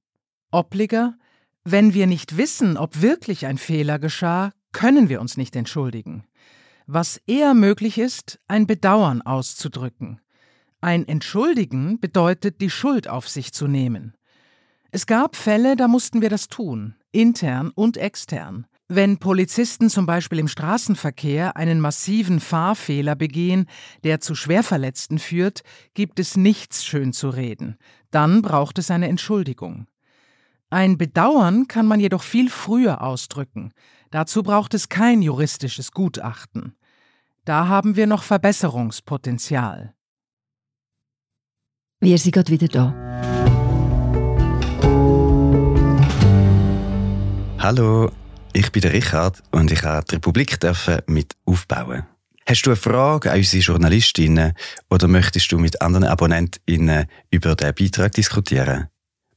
Obliger, 0.51 1.17
wenn 1.63 1.93
wir 1.93 2.07
nicht 2.07 2.35
wissen, 2.35 2.75
ob 2.75 3.01
wirklich 3.01 3.45
ein 3.45 3.57
Fehler 3.57 3.99
geschah, 3.99 4.51
können 4.73 5.07
wir 5.07 5.21
uns 5.21 5.37
nicht 5.37 5.55
entschuldigen. 5.55 6.25
Was 6.85 7.21
eher 7.25 7.53
möglich 7.53 7.97
ist, 7.97 8.41
ein 8.49 8.67
Bedauern 8.67 9.21
auszudrücken. 9.21 10.19
Ein 10.81 11.07
Entschuldigen 11.07 12.01
bedeutet, 12.01 12.59
die 12.59 12.69
Schuld 12.69 13.07
auf 13.07 13.29
sich 13.29 13.53
zu 13.53 13.67
nehmen. 13.67 14.17
Es 14.95 15.07
gab 15.07 15.35
Fälle, 15.35 15.75
da 15.75 15.87
mussten 15.87 16.21
wir 16.21 16.29
das 16.29 16.49
tun, 16.49 16.93
intern 17.11 17.71
und 17.73 17.97
extern. 17.97 18.67
Wenn 18.87 19.17
Polizisten 19.17 19.89
zum 19.89 20.05
Beispiel 20.05 20.37
im 20.37 20.47
Straßenverkehr 20.47 21.57
einen 21.57 21.79
massiven 21.79 22.39
Fahrfehler 22.39 23.15
begehen, 23.15 23.65
der 24.03 24.19
zu 24.19 24.35
Schwerverletzten 24.35 25.17
führt, 25.17 25.63
gibt 25.95 26.19
es 26.19 26.37
nichts 26.37 26.85
schön 26.85 27.11
zu 27.11 27.29
reden. 27.29 27.77
Dann 28.11 28.43
braucht 28.43 28.77
es 28.77 28.91
eine 28.91 29.07
Entschuldigung. 29.07 29.87
Ein 30.69 30.99
Bedauern 30.99 31.67
kann 31.67 31.87
man 31.87 31.99
jedoch 31.99 32.21
viel 32.21 32.51
früher 32.51 33.01
ausdrücken. 33.01 33.73
Dazu 34.11 34.43
braucht 34.43 34.75
es 34.75 34.89
kein 34.89 35.23
juristisches 35.23 35.91
Gutachten. 35.91 36.77
Da 37.45 37.67
haben 37.67 37.95
wir 37.95 38.05
noch 38.05 38.21
Verbesserungspotenzial. 38.21 39.95
Wir 41.99 42.19
sind 42.19 42.33
gerade 42.33 42.51
wieder 42.51 42.67
da. 42.67 43.32
Hallo, 47.63 48.11
ich 48.51 48.73
bin 48.73 48.81
der 48.81 48.91
Richard 48.91 49.41
und 49.51 49.71
ich 49.71 49.83
habe 49.83 50.05
die 50.05 50.15
Republik 50.15 50.59
mit 51.07 51.33
aufbauen. 51.45 52.03
Hast 52.45 52.63
du 52.63 52.71
eine 52.71 52.75
Frage 52.75 53.31
an 53.31 53.37
unsere 53.37 53.63
Journalistinnen 53.63 54.51
oder 54.89 55.07
möchtest 55.07 55.49
du 55.49 55.57
mit 55.57 55.81
anderen 55.81 56.03
AbonnentInnen 56.03 57.05
über 57.31 57.55
den 57.55 57.73
Beitrag 57.73 58.11
diskutieren? 58.11 58.89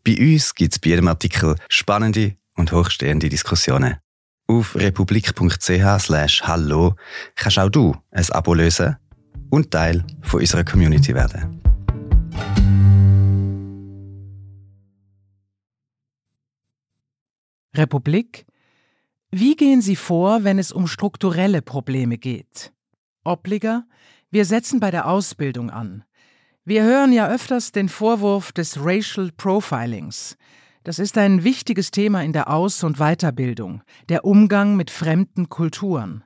Bei 0.04 0.16
uns 0.18 0.56
gibt 0.56 0.73
es 0.73 0.80
bei 0.80 0.88
jedem 0.88 1.06
Artikel 1.06 1.54
spannende 1.68 2.35
und 2.56 2.73
hochstehende 2.73 3.28
Diskussionen. 3.28 3.99
Auf 4.49 4.75
republik.ch 4.75 6.49
hallo 6.49 6.97
kannst 7.37 7.59
auch 7.61 7.68
du 7.68 7.95
ein 8.11 8.30
Abo 8.30 8.54
lösen 8.54 8.97
und 9.50 9.71
Teil 9.71 10.04
von 10.23 10.40
unserer 10.40 10.64
Community 10.64 11.14
werden. 11.14 11.66
Republik 17.76 18.47
Wie 19.30 19.54
gehen 19.54 19.83
Sie 19.83 19.97
vor, 19.97 20.45
wenn 20.45 20.59
es 20.59 20.73
um 20.73 20.87
strukturelle 20.87 21.61
Probleme 21.62 22.16
geht? 22.16 22.73
Obliger 23.25 23.85
Wir 24.30 24.45
setzen 24.45 24.80
bei 24.80 24.90
der 24.90 25.06
Ausbildung 25.06 25.71
an. 25.71 26.04
Wir 26.64 26.83
hören 26.83 27.12
ja 27.12 27.28
öfters 27.28 27.73
den 27.73 27.88
Vorwurf 27.88 28.52
des 28.52 28.78
Racial 28.80 29.30
Profilings. 29.37 30.37
Das 30.85 30.99
ist 30.99 31.18
ein 31.18 31.45
wichtiges 31.45 31.90
Thema 31.90 32.23
in 32.23 32.33
der 32.33 32.50
Aus- 32.50 32.83
und 32.83 32.99
Weiterbildung, 32.99 33.83
der 34.09 34.25
Umgang 34.25 34.76
mit 34.76 34.90
fremden 34.90 35.49
Kulturen. 35.49 36.25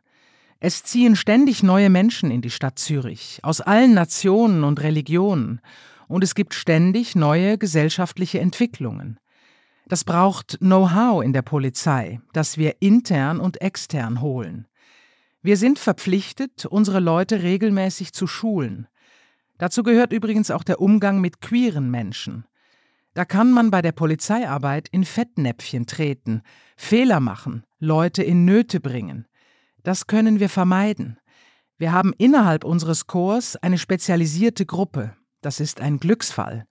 Es 0.60 0.82
ziehen 0.84 1.16
ständig 1.16 1.62
neue 1.62 1.90
Menschen 1.90 2.30
in 2.30 2.42
die 2.42 2.50
Stadt 2.50 2.78
Zürich, 2.78 3.40
aus 3.42 3.60
allen 3.60 3.94
Nationen 3.94 4.62
und 4.62 4.82
Religionen, 4.82 5.60
und 6.06 6.22
es 6.22 6.34
gibt 6.34 6.54
ständig 6.54 7.14
neue 7.16 7.56
gesellschaftliche 7.56 8.40
Entwicklungen. 8.40 9.18
Das 9.86 10.04
braucht 10.04 10.58
Know-how 10.58 11.22
in 11.22 11.32
der 11.32 11.42
Polizei, 11.42 12.20
das 12.32 12.58
wir 12.58 12.76
intern 12.80 13.40
und 13.40 13.60
extern 13.60 14.20
holen. 14.20 14.66
Wir 15.42 15.56
sind 15.56 15.78
verpflichtet, 15.78 16.66
unsere 16.66 17.00
Leute 17.00 17.42
regelmäßig 17.42 18.12
zu 18.12 18.26
schulen, 18.26 18.86
Dazu 19.60 19.82
gehört 19.82 20.14
übrigens 20.14 20.50
auch 20.50 20.64
der 20.64 20.80
Umgang 20.80 21.20
mit 21.20 21.42
queeren 21.42 21.90
Menschen. 21.90 22.46
Da 23.12 23.26
kann 23.26 23.52
man 23.52 23.70
bei 23.70 23.82
der 23.82 23.92
Polizeiarbeit 23.92 24.88
in 24.88 25.04
Fettnäpfchen 25.04 25.84
treten, 25.84 26.40
Fehler 26.78 27.20
machen, 27.20 27.64
Leute 27.78 28.22
in 28.22 28.46
Nöte 28.46 28.80
bringen. 28.80 29.26
Das 29.82 30.06
können 30.06 30.40
wir 30.40 30.48
vermeiden. 30.48 31.18
Wir 31.76 31.92
haben 31.92 32.14
innerhalb 32.16 32.64
unseres 32.64 33.06
Chors 33.06 33.56
eine 33.56 33.76
spezialisierte 33.76 34.64
Gruppe. 34.64 35.14
Das 35.42 35.60
ist 35.60 35.82
ein 35.82 36.00
Glücksfall. 36.00 36.64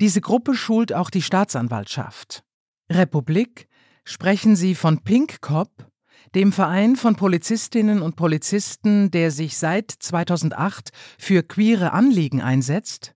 Diese 0.00 0.20
Gruppe 0.20 0.54
schult 0.54 0.92
auch 0.92 1.10
die 1.10 1.22
Staatsanwaltschaft. 1.22 2.44
Republik? 2.90 3.68
Sprechen 4.04 4.56
Sie 4.56 4.74
von 4.74 5.02
Pink 5.02 5.40
Cop? 5.40 5.70
dem 6.34 6.52
Verein 6.52 6.96
von 6.96 7.14
Polizistinnen 7.14 8.02
und 8.02 8.16
Polizisten, 8.16 9.10
der 9.10 9.30
sich 9.30 9.56
seit 9.56 9.90
2008 9.90 10.90
für 11.18 11.42
queere 11.42 11.92
Anliegen 11.92 12.40
einsetzt? 12.40 13.14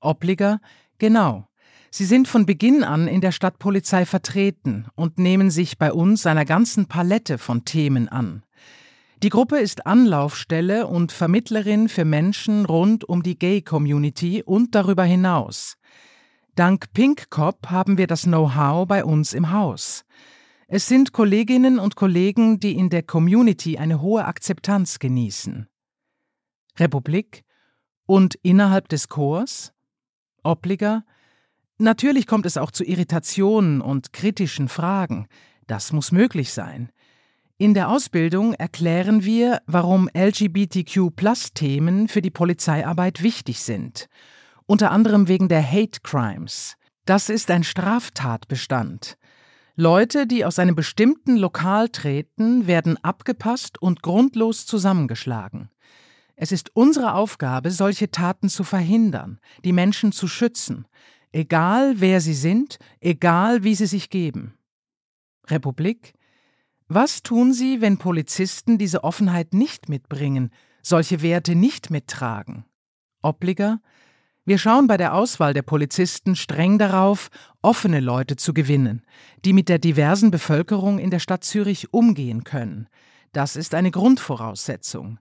Obliger, 0.00 0.60
genau. 0.98 1.46
Sie 1.90 2.04
sind 2.04 2.28
von 2.28 2.46
Beginn 2.46 2.84
an 2.84 3.08
in 3.08 3.20
der 3.20 3.32
Stadtpolizei 3.32 4.04
vertreten 4.04 4.86
und 4.94 5.18
nehmen 5.18 5.50
sich 5.50 5.78
bei 5.78 5.92
uns 5.92 6.26
einer 6.26 6.44
ganzen 6.44 6.86
Palette 6.86 7.38
von 7.38 7.64
Themen 7.64 8.08
an. 8.08 8.42
Die 9.22 9.30
Gruppe 9.30 9.58
ist 9.58 9.86
Anlaufstelle 9.86 10.86
und 10.86 11.12
Vermittlerin 11.12 11.88
für 11.88 12.04
Menschen 12.04 12.66
rund 12.66 13.08
um 13.08 13.22
die 13.22 13.38
Gay-Community 13.38 14.42
und 14.44 14.74
darüber 14.74 15.04
hinaus. 15.04 15.77
Dank 16.58 16.92
Pink 16.92 17.30
Cop 17.30 17.70
haben 17.70 17.98
wir 17.98 18.08
das 18.08 18.22
Know-how 18.22 18.88
bei 18.88 19.04
uns 19.04 19.32
im 19.32 19.52
Haus. 19.52 20.04
Es 20.66 20.88
sind 20.88 21.12
Kolleginnen 21.12 21.78
und 21.78 21.94
Kollegen, 21.94 22.58
die 22.58 22.76
in 22.76 22.90
der 22.90 23.04
Community 23.04 23.78
eine 23.78 24.02
hohe 24.02 24.24
Akzeptanz 24.24 24.98
genießen. 24.98 25.68
Republik 26.76 27.44
und 28.06 28.34
innerhalb 28.42 28.88
des 28.88 29.08
Chors? 29.08 29.72
Obliger? 30.42 31.04
Natürlich 31.76 32.26
kommt 32.26 32.44
es 32.44 32.56
auch 32.56 32.72
zu 32.72 32.82
Irritationen 32.82 33.80
und 33.80 34.12
kritischen 34.12 34.66
Fragen. 34.66 35.28
Das 35.68 35.92
muss 35.92 36.10
möglich 36.10 36.52
sein. 36.52 36.90
In 37.56 37.72
der 37.72 37.88
Ausbildung 37.88 38.54
erklären 38.54 39.22
wir, 39.22 39.62
warum 39.66 40.10
LGBTQ-Plus-Themen 40.12 42.08
für 42.08 42.20
die 42.20 42.32
Polizeiarbeit 42.32 43.22
wichtig 43.22 43.60
sind. 43.60 44.08
Unter 44.70 44.90
anderem 44.90 45.28
wegen 45.28 45.48
der 45.48 45.66
Hate 45.66 46.00
Crimes. 46.02 46.76
Das 47.06 47.30
ist 47.30 47.50
ein 47.50 47.64
Straftatbestand. 47.64 49.16
Leute, 49.76 50.26
die 50.26 50.44
aus 50.44 50.58
einem 50.58 50.74
bestimmten 50.74 51.38
Lokal 51.38 51.88
treten, 51.88 52.66
werden 52.66 53.02
abgepasst 53.02 53.80
und 53.80 54.02
grundlos 54.02 54.66
zusammengeschlagen. 54.66 55.70
Es 56.36 56.52
ist 56.52 56.76
unsere 56.76 57.14
Aufgabe, 57.14 57.70
solche 57.70 58.10
Taten 58.10 58.50
zu 58.50 58.62
verhindern, 58.62 59.40
die 59.64 59.72
Menschen 59.72 60.12
zu 60.12 60.28
schützen, 60.28 60.86
egal 61.32 61.94
wer 62.02 62.20
sie 62.20 62.34
sind, 62.34 62.78
egal 63.00 63.64
wie 63.64 63.74
sie 63.74 63.86
sich 63.86 64.10
geben. 64.10 64.58
Republik 65.46 66.12
Was 66.88 67.22
tun 67.22 67.54
Sie, 67.54 67.80
wenn 67.80 67.96
Polizisten 67.96 68.76
diese 68.76 69.02
Offenheit 69.02 69.54
nicht 69.54 69.88
mitbringen, 69.88 70.50
solche 70.82 71.22
Werte 71.22 71.54
nicht 71.54 71.88
mittragen? 71.88 72.66
Obliger 73.22 73.80
wir 74.48 74.56
schauen 74.56 74.86
bei 74.86 74.96
der 74.96 75.12
Auswahl 75.12 75.52
der 75.52 75.60
Polizisten 75.60 76.34
streng 76.34 76.78
darauf, 76.78 77.28
offene 77.60 78.00
Leute 78.00 78.36
zu 78.36 78.54
gewinnen, 78.54 79.02
die 79.44 79.52
mit 79.52 79.68
der 79.68 79.78
diversen 79.78 80.30
Bevölkerung 80.30 80.98
in 80.98 81.10
der 81.10 81.18
Stadt 81.18 81.44
Zürich 81.44 81.92
umgehen 81.92 82.44
können. 82.44 82.88
Das 83.32 83.56
ist 83.56 83.74
eine 83.74 83.90
Grundvoraussetzung. 83.90 85.18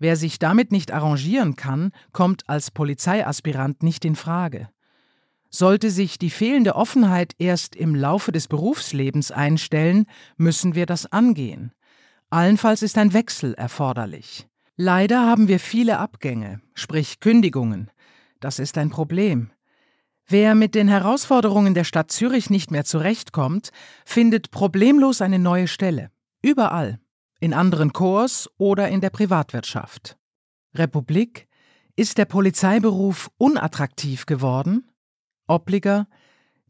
Wer 0.00 0.16
sich 0.16 0.40
damit 0.40 0.72
nicht 0.72 0.90
arrangieren 0.90 1.54
kann, 1.54 1.92
kommt 2.12 2.48
als 2.48 2.72
Polizeiaspirant 2.72 3.84
nicht 3.84 4.04
in 4.04 4.16
Frage. 4.16 4.68
Sollte 5.50 5.88
sich 5.88 6.18
die 6.18 6.30
fehlende 6.30 6.74
Offenheit 6.74 7.36
erst 7.38 7.76
im 7.76 7.94
Laufe 7.94 8.32
des 8.32 8.48
Berufslebens 8.48 9.30
einstellen, 9.30 10.06
müssen 10.36 10.74
wir 10.74 10.86
das 10.86 11.06
angehen. 11.06 11.70
Allenfalls 12.28 12.82
ist 12.82 12.98
ein 12.98 13.12
Wechsel 13.12 13.54
erforderlich. 13.54 14.48
Leider 14.76 15.24
haben 15.24 15.46
wir 15.46 15.60
viele 15.60 16.00
Abgänge, 16.00 16.60
sprich 16.74 17.20
Kündigungen, 17.20 17.92
das 18.44 18.58
ist 18.58 18.76
ein 18.76 18.90
Problem. 18.90 19.50
Wer 20.26 20.54
mit 20.54 20.74
den 20.74 20.86
Herausforderungen 20.86 21.72
der 21.72 21.84
Stadt 21.84 22.12
Zürich 22.12 22.50
nicht 22.50 22.70
mehr 22.70 22.84
zurechtkommt, 22.84 23.70
findet 24.04 24.50
problemlos 24.50 25.22
eine 25.22 25.38
neue 25.38 25.66
Stelle. 25.66 26.10
Überall. 26.42 27.00
In 27.40 27.54
anderen 27.54 27.94
Korps 27.94 28.50
oder 28.58 28.90
in 28.90 29.00
der 29.00 29.08
Privatwirtschaft. 29.08 30.18
Republik? 30.74 31.48
Ist 31.96 32.18
der 32.18 32.26
Polizeiberuf 32.26 33.30
unattraktiv 33.38 34.26
geworden? 34.26 34.90
Obliger? 35.46 36.06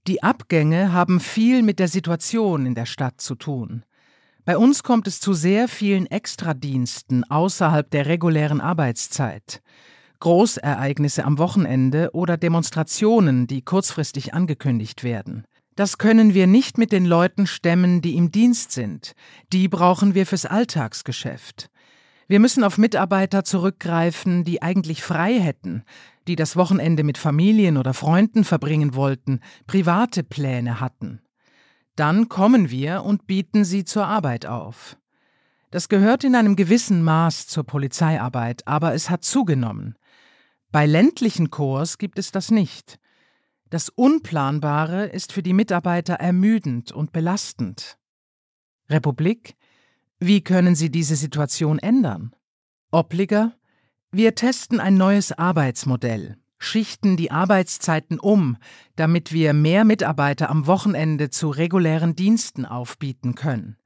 Die 0.06 0.22
Abgänge 0.22 0.92
haben 0.92 1.18
viel 1.18 1.64
mit 1.64 1.80
der 1.80 1.88
Situation 1.88 2.66
in 2.66 2.76
der 2.76 2.86
Stadt 2.86 3.20
zu 3.20 3.34
tun. 3.34 3.84
Bei 4.44 4.56
uns 4.56 4.84
kommt 4.84 5.08
es 5.08 5.18
zu 5.18 5.32
sehr 5.32 5.66
vielen 5.66 6.06
Extradiensten 6.06 7.24
außerhalb 7.24 7.90
der 7.90 8.06
regulären 8.06 8.60
Arbeitszeit. 8.60 9.60
Großereignisse 10.20 11.24
am 11.24 11.38
Wochenende 11.38 12.10
oder 12.12 12.36
Demonstrationen, 12.36 13.46
die 13.46 13.62
kurzfristig 13.62 14.34
angekündigt 14.34 15.04
werden. 15.04 15.44
Das 15.76 15.98
können 15.98 16.34
wir 16.34 16.46
nicht 16.46 16.78
mit 16.78 16.92
den 16.92 17.04
Leuten 17.04 17.46
stemmen, 17.46 18.00
die 18.00 18.16
im 18.16 18.30
Dienst 18.30 18.72
sind. 18.72 19.14
Die 19.52 19.68
brauchen 19.68 20.14
wir 20.14 20.24
fürs 20.24 20.46
Alltagsgeschäft. 20.46 21.68
Wir 22.28 22.40
müssen 22.40 22.64
auf 22.64 22.78
Mitarbeiter 22.78 23.44
zurückgreifen, 23.44 24.44
die 24.44 24.62
eigentlich 24.62 25.02
frei 25.02 25.38
hätten, 25.38 25.82
die 26.26 26.36
das 26.36 26.56
Wochenende 26.56 27.02
mit 27.02 27.18
Familien 27.18 27.76
oder 27.76 27.92
Freunden 27.92 28.44
verbringen 28.44 28.94
wollten, 28.94 29.40
private 29.66 30.22
Pläne 30.22 30.80
hatten. 30.80 31.20
Dann 31.96 32.28
kommen 32.28 32.70
wir 32.70 33.02
und 33.02 33.26
bieten 33.26 33.64
sie 33.64 33.84
zur 33.84 34.06
Arbeit 34.06 34.46
auf. 34.46 34.96
Das 35.70 35.88
gehört 35.88 36.24
in 36.24 36.34
einem 36.34 36.56
gewissen 36.56 37.02
Maß 37.02 37.46
zur 37.46 37.64
Polizeiarbeit, 37.64 38.66
aber 38.66 38.94
es 38.94 39.10
hat 39.10 39.24
zugenommen. 39.24 39.96
Bei 40.74 40.86
ländlichen 40.86 41.50
Korps 41.50 41.98
gibt 41.98 42.18
es 42.18 42.32
das 42.32 42.50
nicht. 42.50 42.98
Das 43.70 43.90
Unplanbare 43.90 45.06
ist 45.06 45.32
für 45.32 45.40
die 45.40 45.52
Mitarbeiter 45.52 46.14
ermüdend 46.14 46.90
und 46.90 47.12
belastend. 47.12 47.96
Republik? 48.90 49.54
Wie 50.18 50.40
können 50.40 50.74
Sie 50.74 50.90
diese 50.90 51.14
Situation 51.14 51.78
ändern? 51.78 52.34
Obliger? 52.90 53.52
Wir 54.10 54.34
testen 54.34 54.80
ein 54.80 54.96
neues 54.96 55.30
Arbeitsmodell, 55.30 56.38
schichten 56.58 57.16
die 57.16 57.30
Arbeitszeiten 57.30 58.18
um, 58.18 58.56
damit 58.96 59.30
wir 59.30 59.52
mehr 59.52 59.84
Mitarbeiter 59.84 60.50
am 60.50 60.66
Wochenende 60.66 61.30
zu 61.30 61.50
regulären 61.50 62.16
Diensten 62.16 62.66
aufbieten 62.66 63.36
können. 63.36 63.76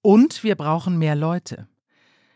Und 0.00 0.42
wir 0.42 0.56
brauchen 0.56 0.98
mehr 0.98 1.14
Leute. 1.14 1.68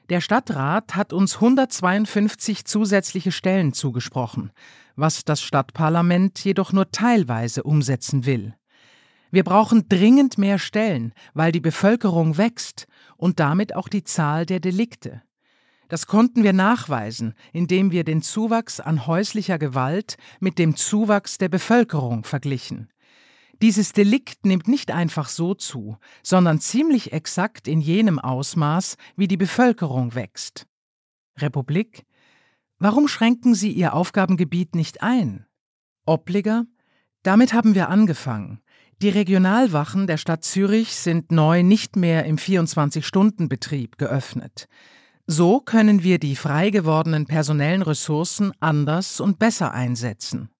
Der 0.08 0.22
Stadtrat 0.22 0.96
hat 0.96 1.12
uns 1.12 1.34
152 1.34 2.64
zusätzliche 2.64 3.30
Stellen 3.30 3.74
zugesprochen, 3.74 4.52
was 4.96 5.24
das 5.24 5.42
Stadtparlament 5.42 6.42
jedoch 6.42 6.72
nur 6.72 6.90
teilweise 6.90 7.62
umsetzen 7.62 8.24
will. 8.24 8.54
Wir 9.30 9.44
brauchen 9.44 9.86
dringend 9.90 10.38
mehr 10.38 10.58
Stellen, 10.58 11.12
weil 11.34 11.52
die 11.52 11.60
Bevölkerung 11.60 12.38
wächst 12.38 12.86
und 13.18 13.38
damit 13.38 13.76
auch 13.76 13.88
die 13.88 14.02
Zahl 14.02 14.46
der 14.46 14.60
Delikte. 14.60 15.22
Das 15.88 16.06
konnten 16.06 16.42
wir 16.42 16.54
nachweisen, 16.54 17.34
indem 17.52 17.92
wir 17.92 18.04
den 18.04 18.22
Zuwachs 18.22 18.80
an 18.80 19.06
häuslicher 19.06 19.58
Gewalt 19.58 20.16
mit 20.40 20.58
dem 20.58 20.74
Zuwachs 20.76 21.36
der 21.36 21.50
Bevölkerung 21.50 22.24
verglichen. 22.24 22.88
Dieses 23.60 23.92
Delikt 23.92 24.46
nimmt 24.46 24.68
nicht 24.68 24.92
einfach 24.92 25.28
so 25.28 25.54
zu, 25.54 25.98
sondern 26.22 26.60
ziemlich 26.60 27.12
exakt 27.12 27.66
in 27.66 27.80
jenem 27.80 28.18
Ausmaß, 28.18 28.96
wie 29.16 29.26
die 29.26 29.36
Bevölkerung 29.36 30.14
wächst. 30.14 30.66
Republik? 31.38 32.06
Warum 32.78 33.08
schränken 33.08 33.54
Sie 33.54 33.72
Ihr 33.72 33.94
Aufgabengebiet 33.94 34.76
nicht 34.76 35.02
ein? 35.02 35.46
Obliger? 36.06 36.66
Damit 37.24 37.52
haben 37.52 37.74
wir 37.74 37.88
angefangen. 37.88 38.60
Die 39.02 39.08
Regionalwachen 39.08 40.06
der 40.06 40.16
Stadt 40.16 40.44
Zürich 40.44 40.94
sind 40.94 41.30
neu 41.32 41.62
nicht 41.62 41.96
mehr 41.96 42.24
im 42.24 42.36
24-Stunden-Betrieb 42.36 43.98
geöffnet. 43.98 44.68
So 45.26 45.60
können 45.60 46.02
wir 46.02 46.18
die 46.18 46.36
frei 46.36 46.70
gewordenen 46.70 47.26
personellen 47.26 47.82
Ressourcen 47.82 48.52
anders 48.60 49.20
und 49.20 49.38
besser 49.38 49.72
einsetzen. 49.72 50.50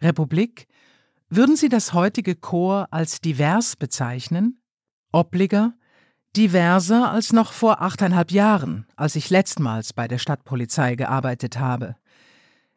Republik? 0.00 0.66
Würden 1.34 1.56
Sie 1.56 1.70
das 1.70 1.94
heutige 1.94 2.36
Chor 2.36 2.88
als 2.90 3.22
divers 3.22 3.76
bezeichnen? 3.76 4.60
Obliger? 5.12 5.72
Diverser 6.36 7.10
als 7.10 7.32
noch 7.32 7.54
vor 7.54 7.80
achteinhalb 7.80 8.30
Jahren, 8.32 8.86
als 8.96 9.16
ich 9.16 9.30
letztmals 9.30 9.94
bei 9.94 10.06
der 10.08 10.18
Stadtpolizei 10.18 10.94
gearbeitet 10.94 11.58
habe. 11.58 11.96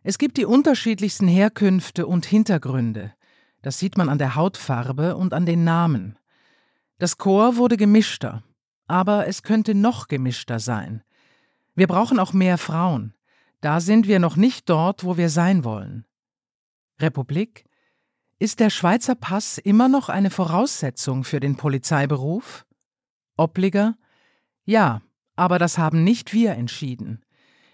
Es 0.03 0.17
gibt 0.17 0.37
die 0.37 0.45
unterschiedlichsten 0.45 1.27
Herkünfte 1.27 2.07
und 2.07 2.25
Hintergründe. 2.25 3.13
Das 3.61 3.77
sieht 3.77 3.97
man 3.97 4.07
an 4.07 4.19
der 4.19 4.35
Hautfarbe 4.35 5.17
und 5.17 5.33
an 5.33 5.45
den 5.45 5.65
Namen. 5.65 6.17
Das 6.97 7.17
Chor 7.17 7.57
wurde 7.57 7.75
gemischter, 7.75 8.41
aber 8.87 9.27
es 9.27 9.43
könnte 9.43 9.75
noch 9.75 10.07
gemischter 10.07 10.61
sein. 10.61 11.03
Wir 11.75 11.87
brauchen 11.87 12.19
auch 12.19 12.31
mehr 12.31 12.57
Frauen. 12.57 13.15
Da 13.59 13.81
sind 13.81 14.07
wir 14.07 14.19
noch 14.19 14.37
nicht 14.37 14.69
dort, 14.69 15.03
wo 15.03 15.17
wir 15.17 15.27
sein 15.29 15.65
wollen. 15.65 16.05
Republik? 17.01 17.65
Ist 18.37 18.59
der 18.59 18.69
Schweizer 18.69 19.15
Pass 19.15 19.57
immer 19.57 19.87
noch 19.87 20.09
eine 20.09 20.29
Voraussetzung 20.29 21.23
für 21.23 21.39
den 21.39 21.55
Polizeiberuf? 21.55 22.65
Obliger? 23.37 23.95
Ja, 24.65 25.01
aber 25.37 25.57
das 25.57 25.77
haben 25.77 26.03
nicht 26.03 26.33
wir 26.33 26.51
entschieden. 26.51 27.23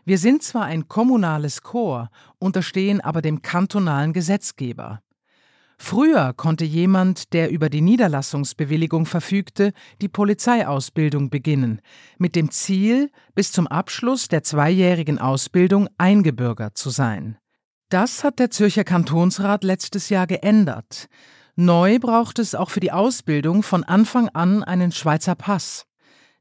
Wir 0.06 0.20
sind 0.20 0.44
zwar 0.44 0.66
ein 0.66 0.88
kommunales 0.88 1.64
Chor, 1.64 2.12
unterstehen 2.38 3.02
aber 3.02 3.24
dem 3.24 3.42
kantonalen 3.42 4.14
Gesetzgeber. 4.14 5.02
Früher 5.80 6.34
konnte 6.34 6.64
jemand, 6.64 7.34
der 7.34 7.50
über 7.50 7.68
die 7.68 7.82
Niederlassungsbewilligung 7.82 9.08
verfügte, 9.08 9.74
die 10.00 10.10
Polizeiausbildung 10.10 11.32
beginnen, 11.32 11.82
mit 12.20 12.36
dem 12.36 12.52
Ziel, 12.52 13.10
bis 13.34 13.52
zum 13.52 13.66
Abschluss 13.66 14.28
der 14.28 14.44
zweijährigen 14.44 15.18
Ausbildung 15.18 15.90
eingebürgert 15.98 16.78
zu 16.78 16.92
sein. 16.92 17.40
Das 17.92 18.24
hat 18.24 18.40
der 18.40 18.50
Zürcher 18.50 18.86
Kantonsrat 18.86 19.66
letztes 19.66 20.08
Jahr 20.08 20.26
geändert. 20.26 21.10
Neu 21.58 22.00
braucht 22.00 22.40
es 22.40 22.56
auch 22.56 22.70
für 22.70 22.80
die 22.80 22.94
Ausbildung 22.94 23.64
von 23.64 23.84
Anfang 23.84 24.30
an 24.30 24.64
einen 24.64 24.94
Schweizer 24.94 25.36
Pass. 25.36 25.86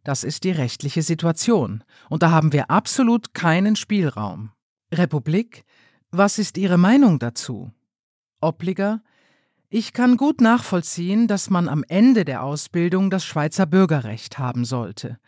Das 0.05 0.23
ist 0.23 0.45
die 0.45 0.53
rechtliche 0.53 1.03
Situation, 1.03 1.83
und 2.09 2.23
da 2.23 2.31
haben 2.31 2.53
wir 2.53 2.71
absolut 2.71 3.35
keinen 3.35 3.75
Spielraum. 3.75 4.53
Republik, 4.95 5.65
was 6.13 6.39
ist 6.39 6.57
Ihre 6.57 6.79
Meinung 6.79 7.19
dazu? 7.19 7.73
Obliger, 8.41 9.03
ich 9.69 9.93
kann 9.93 10.17
gut 10.17 10.41
nachvollziehen, 10.41 11.27
dass 11.27 11.51
man 11.51 11.69
am 11.69 11.83
Ende 11.89 12.25
der 12.25 12.45
Ausbildung 12.45 13.11
das 13.11 13.25
Schweizer 13.25 13.67
Bürgerrecht 13.67 14.39
haben 14.39 14.65
sollte. 14.65 15.19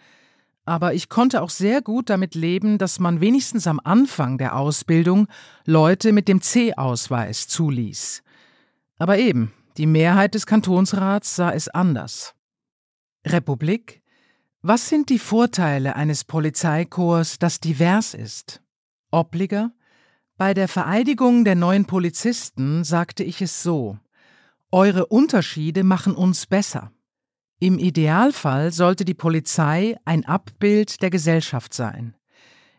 Aber 0.64 0.94
ich 0.94 1.08
konnte 1.08 1.42
auch 1.42 1.50
sehr 1.50 1.82
gut 1.82 2.08
damit 2.08 2.34
leben, 2.34 2.78
dass 2.78 3.00
man 3.00 3.20
wenigstens 3.20 3.66
am 3.66 3.80
Anfang 3.82 4.38
der 4.38 4.56
Ausbildung 4.56 5.26
Leute 5.64 6.12
mit 6.12 6.28
dem 6.28 6.40
C-Ausweis 6.40 7.48
zuließ. 7.48 8.22
Aber 8.98 9.18
eben, 9.18 9.52
die 9.76 9.86
Mehrheit 9.86 10.34
des 10.34 10.46
Kantonsrats 10.46 11.34
sah 11.34 11.50
es 11.50 11.68
anders. 11.68 12.34
Republik? 13.26 14.02
Was 14.60 14.88
sind 14.88 15.10
die 15.10 15.18
Vorteile 15.18 15.96
eines 15.96 16.22
Polizeikorps, 16.24 17.40
das 17.40 17.58
divers 17.58 18.14
ist? 18.14 18.62
Obliger? 19.10 19.72
Bei 20.36 20.54
der 20.54 20.68
Vereidigung 20.68 21.44
der 21.44 21.56
neuen 21.56 21.86
Polizisten 21.86 22.84
sagte 22.84 23.24
ich 23.24 23.42
es 23.42 23.62
so 23.62 23.98
Eure 24.70 25.06
Unterschiede 25.06 25.84
machen 25.84 26.14
uns 26.14 26.46
besser. 26.46 26.92
Im 27.62 27.78
Idealfall 27.78 28.72
sollte 28.72 29.04
die 29.04 29.14
Polizei 29.14 29.96
ein 30.04 30.24
Abbild 30.24 31.00
der 31.00 31.10
Gesellschaft 31.10 31.72
sein. 31.72 32.16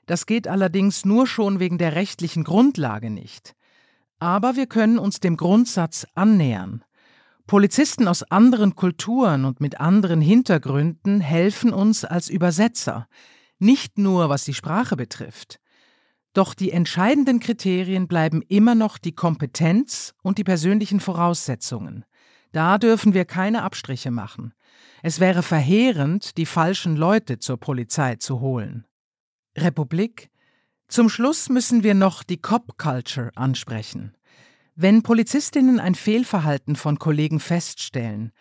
Das 0.08 0.26
geht 0.26 0.46
allerdings 0.46 1.06
nur 1.06 1.26
schon 1.26 1.62
wegen 1.62 1.78
der 1.78 1.96
rechtlichen 1.96 2.44
Grundlage 2.44 3.10
nicht. 3.10 3.56
Aber 4.20 4.58
wir 4.58 4.68
können 4.68 5.00
uns 5.00 5.22
dem 5.22 5.38
Grundsatz 5.38 6.06
annähern. 6.16 6.84
Polizisten 7.48 8.10
aus 8.10 8.24
anderen 8.24 8.76
Kulturen 8.76 9.46
und 9.46 9.62
mit 9.62 9.80
anderen 9.80 10.20
Hintergründen 10.20 11.22
helfen 11.22 11.72
uns 11.72 12.04
als 12.04 12.28
Übersetzer, 12.28 13.08
nicht 13.60 13.98
nur 13.98 14.28
was 14.28 14.44
die 14.44 14.54
Sprache 14.54 14.98
betrifft. 14.98 15.62
Doch 16.34 16.54
die 16.54 16.72
entscheidenden 16.72 17.40
Kriterien 17.40 18.10
bleiben 18.10 18.42
immer 18.50 18.76
noch 18.76 18.98
die 18.98 19.16
Kompetenz 19.16 20.14
und 20.24 20.40
die 20.40 20.44
persönlichen 20.44 21.00
Voraussetzungen. 21.00 22.04
Da 22.54 22.78
dürfen 22.78 23.14
wir 23.14 23.26
keine 23.26 23.64
Abstriche 23.64 24.12
machen. 24.12 24.54
Es 25.02 25.20
wäre 25.20 25.44
verheerend, 25.44 26.38
die 26.38 26.46
falschen 26.46 26.96
Leute 26.96 27.40
zur 27.40 27.58
Polizei 27.58 28.16
zu 28.16 28.40
holen. 28.40 28.86
Republik? 29.58 30.30
Zum 30.88 31.10
Schluss 31.10 31.50
müssen 31.50 31.84
wir 31.84 31.96
noch 31.96 32.24
die 32.24 32.38
Cop 32.38 32.78
Culture 32.78 33.32
ansprechen. 33.36 34.16
Wenn 34.76 35.02
Polizistinnen 35.02 35.80
ein 35.80 35.96
Fehlverhalten 35.96 36.76
von 36.76 37.00
Kollegen 37.00 37.40
feststellen, 37.40 38.32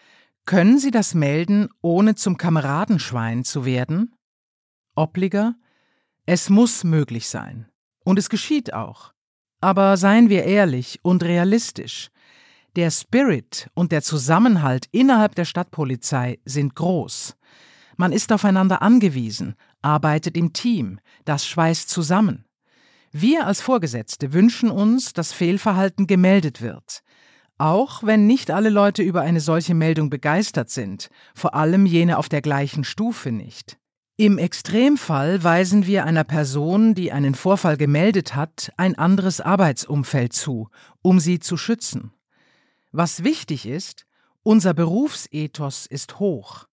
können 0.44 0.78
sie 0.78 0.90
das 0.90 1.14
melden, 1.14 1.68
ohne 1.80 2.14
zum 2.14 2.36
Kameradenschwein 2.36 3.44
zu 3.44 3.64
werden? 3.64 4.14
Obliger? 4.94 5.54
Es 6.26 6.50
muss 6.50 6.84
möglich 6.84 7.28
sein. 7.28 7.66
Und 8.04 8.18
es 8.18 8.28
geschieht 8.28 8.74
auch. 8.74 9.14
Aber 9.60 9.96
seien 9.96 10.28
wir 10.28 10.44
ehrlich 10.44 11.00
und 11.02 11.22
realistisch. 11.22 12.11
Der 12.74 12.90
Spirit 12.90 13.68
und 13.74 13.92
der 13.92 14.00
Zusammenhalt 14.00 14.86
innerhalb 14.92 15.34
der 15.34 15.44
Stadtpolizei 15.44 16.38
sind 16.46 16.74
groß. 16.74 17.36
Man 17.98 18.12
ist 18.12 18.32
aufeinander 18.32 18.80
angewiesen, 18.80 19.56
arbeitet 19.82 20.38
im 20.38 20.54
Team, 20.54 20.98
das 21.26 21.46
schweißt 21.46 21.90
zusammen. 21.90 22.46
Wir 23.10 23.46
als 23.46 23.60
Vorgesetzte 23.60 24.32
wünschen 24.32 24.70
uns, 24.70 25.12
dass 25.12 25.34
Fehlverhalten 25.34 26.06
gemeldet 26.06 26.62
wird. 26.62 27.02
Auch 27.58 28.04
wenn 28.04 28.26
nicht 28.26 28.50
alle 28.50 28.70
Leute 28.70 29.02
über 29.02 29.20
eine 29.20 29.40
solche 29.40 29.74
Meldung 29.74 30.08
begeistert 30.08 30.70
sind, 30.70 31.10
vor 31.34 31.54
allem 31.54 31.84
jene 31.84 32.16
auf 32.16 32.30
der 32.30 32.40
gleichen 32.40 32.84
Stufe 32.84 33.32
nicht. 33.32 33.76
Im 34.16 34.38
Extremfall 34.38 35.44
weisen 35.44 35.86
wir 35.86 36.06
einer 36.06 36.24
Person, 36.24 36.94
die 36.94 37.12
einen 37.12 37.34
Vorfall 37.34 37.76
gemeldet 37.76 38.34
hat, 38.34 38.72
ein 38.78 38.96
anderes 38.96 39.42
Arbeitsumfeld 39.42 40.32
zu, 40.32 40.70
um 41.02 41.20
sie 41.20 41.38
zu 41.38 41.58
schützen. 41.58 42.14
Was 42.92 43.24
wichtig 43.24 43.66
ist, 43.66 44.06
unser 44.42 44.74
Berufsethos 44.74 45.86
ist 45.86 46.18
hoch. 46.18 46.66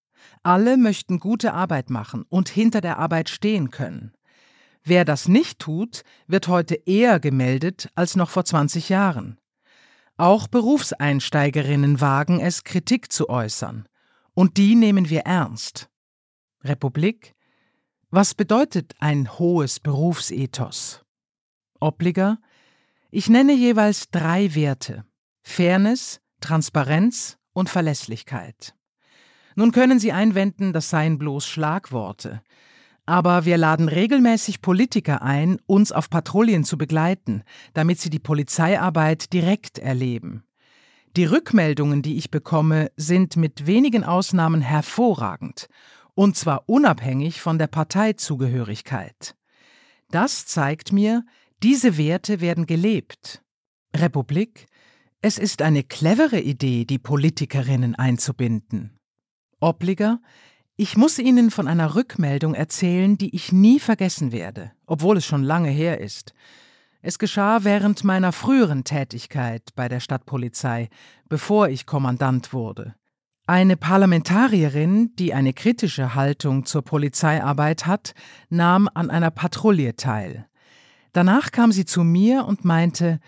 Alle 0.44 0.76
möchten 0.76 1.20
gute 1.20 1.54
Arbeit 1.54 1.90
machen 1.90 2.26
und 2.30 2.50
hinter 2.50 2.82
der 2.82 3.00
Arbeit 3.00 3.30
stehen 3.30 3.72
können. 3.72 4.14
Wer 4.84 5.06
das 5.06 5.28
nicht 5.28 5.60
tut, 5.60 6.04
wird 6.28 6.48
heute 6.48 6.76
eher 6.76 7.20
gemeldet 7.20 7.90
als 7.96 8.16
noch 8.16 8.30
vor 8.30 8.44
20 8.44 8.90
Jahren. 8.90 9.40
Auch 10.18 10.48
Berufseinsteigerinnen 10.48 12.02
wagen 12.02 12.42
es, 12.42 12.66
Kritik 12.66 13.12
zu 13.12 13.30
äußern. 13.30 13.88
Und 14.34 14.58
die 14.58 14.76
nehmen 14.76 15.10
wir 15.10 15.22
ernst. 15.22 15.90
Republik? 16.64 17.36
Was 18.10 18.34
bedeutet 18.36 18.96
ein 19.00 19.40
hohes 19.40 19.80
Berufsethos? 19.80 21.06
Obliger? 21.80 22.40
Ich 23.12 23.30
nenne 23.30 23.54
jeweils 23.54 24.10
drei 24.10 24.54
Werte. 24.56 25.06
Fairness, 25.42 26.22
Transparenz 26.42 27.38
und 27.54 27.70
Verlässlichkeit. 27.70 28.76
Nun 29.56 29.72
können 29.72 30.00
Sie 30.00 30.12
einwenden, 30.12 30.74
das 30.74 30.90
seien 30.90 31.18
bloß 31.18 31.46
Schlagworte. 31.46 32.42
Aber 33.06 33.46
wir 33.46 33.58
laden 33.58 33.90
regelmäßig 33.90 34.62
Politiker 34.62 35.22
ein, 35.22 35.60
uns 35.66 35.92
auf 35.92 36.10
Patrouillen 36.10 36.64
zu 36.64 36.78
begleiten, 36.78 37.44
damit 37.74 38.00
sie 38.00 38.12
die 38.12 38.20
Polizeiarbeit 38.20 39.34
direkt 39.34 39.80
erleben. 39.80 40.44
Die 41.18 41.26
Rückmeldungen, 41.26 42.04
die 42.04 42.18
ich 42.18 42.30
bekomme, 42.30 42.92
sind 42.96 43.36
mit 43.36 43.66
wenigen 43.66 44.04
Ausnahmen 44.04 44.62
hervorragend 44.62 45.68
und 46.20 46.36
zwar 46.36 46.68
unabhängig 46.68 47.40
von 47.40 47.58
der 47.58 47.68
Parteizugehörigkeit. 47.68 49.36
Das 50.12 50.46
zeigt 50.46 50.92
mir, 50.92 51.24
diese 51.64 51.98
Werte 51.98 52.42
werden 52.42 52.66
gelebt. 52.66 53.42
Republik, 53.96 54.66
es 55.22 55.38
ist 55.38 55.62
eine 55.62 55.84
clevere 55.84 56.40
Idee, 56.40 56.86
die 56.86 56.98
Politikerinnen 56.98 57.96
einzubinden. 57.96 58.98
Obliger, 59.60 60.22
ich 60.78 60.96
muss 60.96 61.20
Ihnen 61.20 61.52
von 61.52 61.68
einer 61.68 61.96
Rückmeldung 61.96 62.54
erzählen, 62.54 63.18
die 63.18 63.36
ich 63.36 63.52
nie 63.52 63.82
vergessen 63.82 64.32
werde, 64.32 64.72
obwohl 64.86 65.18
es 65.18 65.26
schon 65.26 65.44
lange 65.44 65.70
her 65.70 66.00
ist. 66.00 66.34
Es 67.02 67.20
geschah 67.20 67.66
während 67.66 68.06
meiner 68.06 68.32
früheren 68.32 68.86
Tätigkeit 68.86 69.64
bei 69.76 69.90
der 69.90 70.00
Stadtpolizei, 70.00 70.88
bevor 71.28 71.68
ich 71.68 71.86
Kommandant 71.86 72.54
wurde. 72.54 72.96
Eine 73.46 73.76
Parlamentarierin, 73.76 75.16
die 75.16 75.34
eine 75.34 75.52
kritische 75.54 76.16
Haltung 76.16 76.66
zur 76.66 76.84
Polizeiarbeit 76.84 77.86
hat, 77.86 78.14
nahm 78.50 78.88
an 78.94 79.10
einer 79.10 79.32
Patrouille 79.32 79.96
teil. 79.98 80.48
Danach 81.12 81.52
kam 81.52 81.74
sie 81.74 81.86
zu 81.86 82.04
mir 82.04 82.46
und 82.46 82.64
meinte 82.64 83.20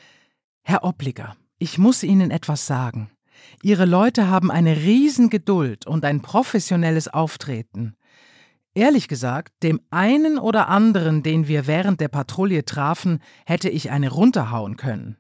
Herr 0.61 0.83
Obliger, 0.83 1.35
ich 1.61 1.77
muss 1.77 2.01
Ihnen 2.01 2.31
etwas 2.31 2.65
sagen. 2.65 3.11
Ihre 3.61 3.85
Leute 3.85 4.27
haben 4.27 4.49
eine 4.49 4.77
Riesengeduld 4.77 5.85
und 5.85 6.03
ein 6.05 6.21
professionelles 6.21 7.07
Auftreten. 7.07 7.95
Ehrlich 8.73 9.07
gesagt, 9.07 9.53
dem 9.61 9.79
einen 9.91 10.39
oder 10.39 10.69
anderen, 10.69 11.21
den 11.21 11.47
wir 11.47 11.67
während 11.67 12.01
der 12.01 12.07
Patrouille 12.07 12.65
trafen, 12.65 13.19
hätte 13.45 13.69
ich 13.69 13.91
eine 13.91 14.09
runterhauen 14.09 14.75
können. 14.75 15.17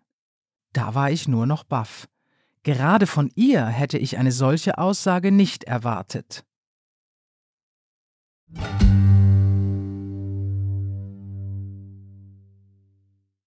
Da 0.73 0.95
war 0.95 1.11
ich 1.11 1.27
nur 1.27 1.45
noch 1.45 1.63
baff. 1.63 2.07
Gerade 2.63 3.05
von 3.05 3.29
ihr 3.35 3.65
hätte 3.67 3.99
ich 3.99 4.17
eine 4.17 4.31
solche 4.31 4.79
Aussage 4.79 5.31
nicht 5.31 5.65
erwartet. 5.65 6.43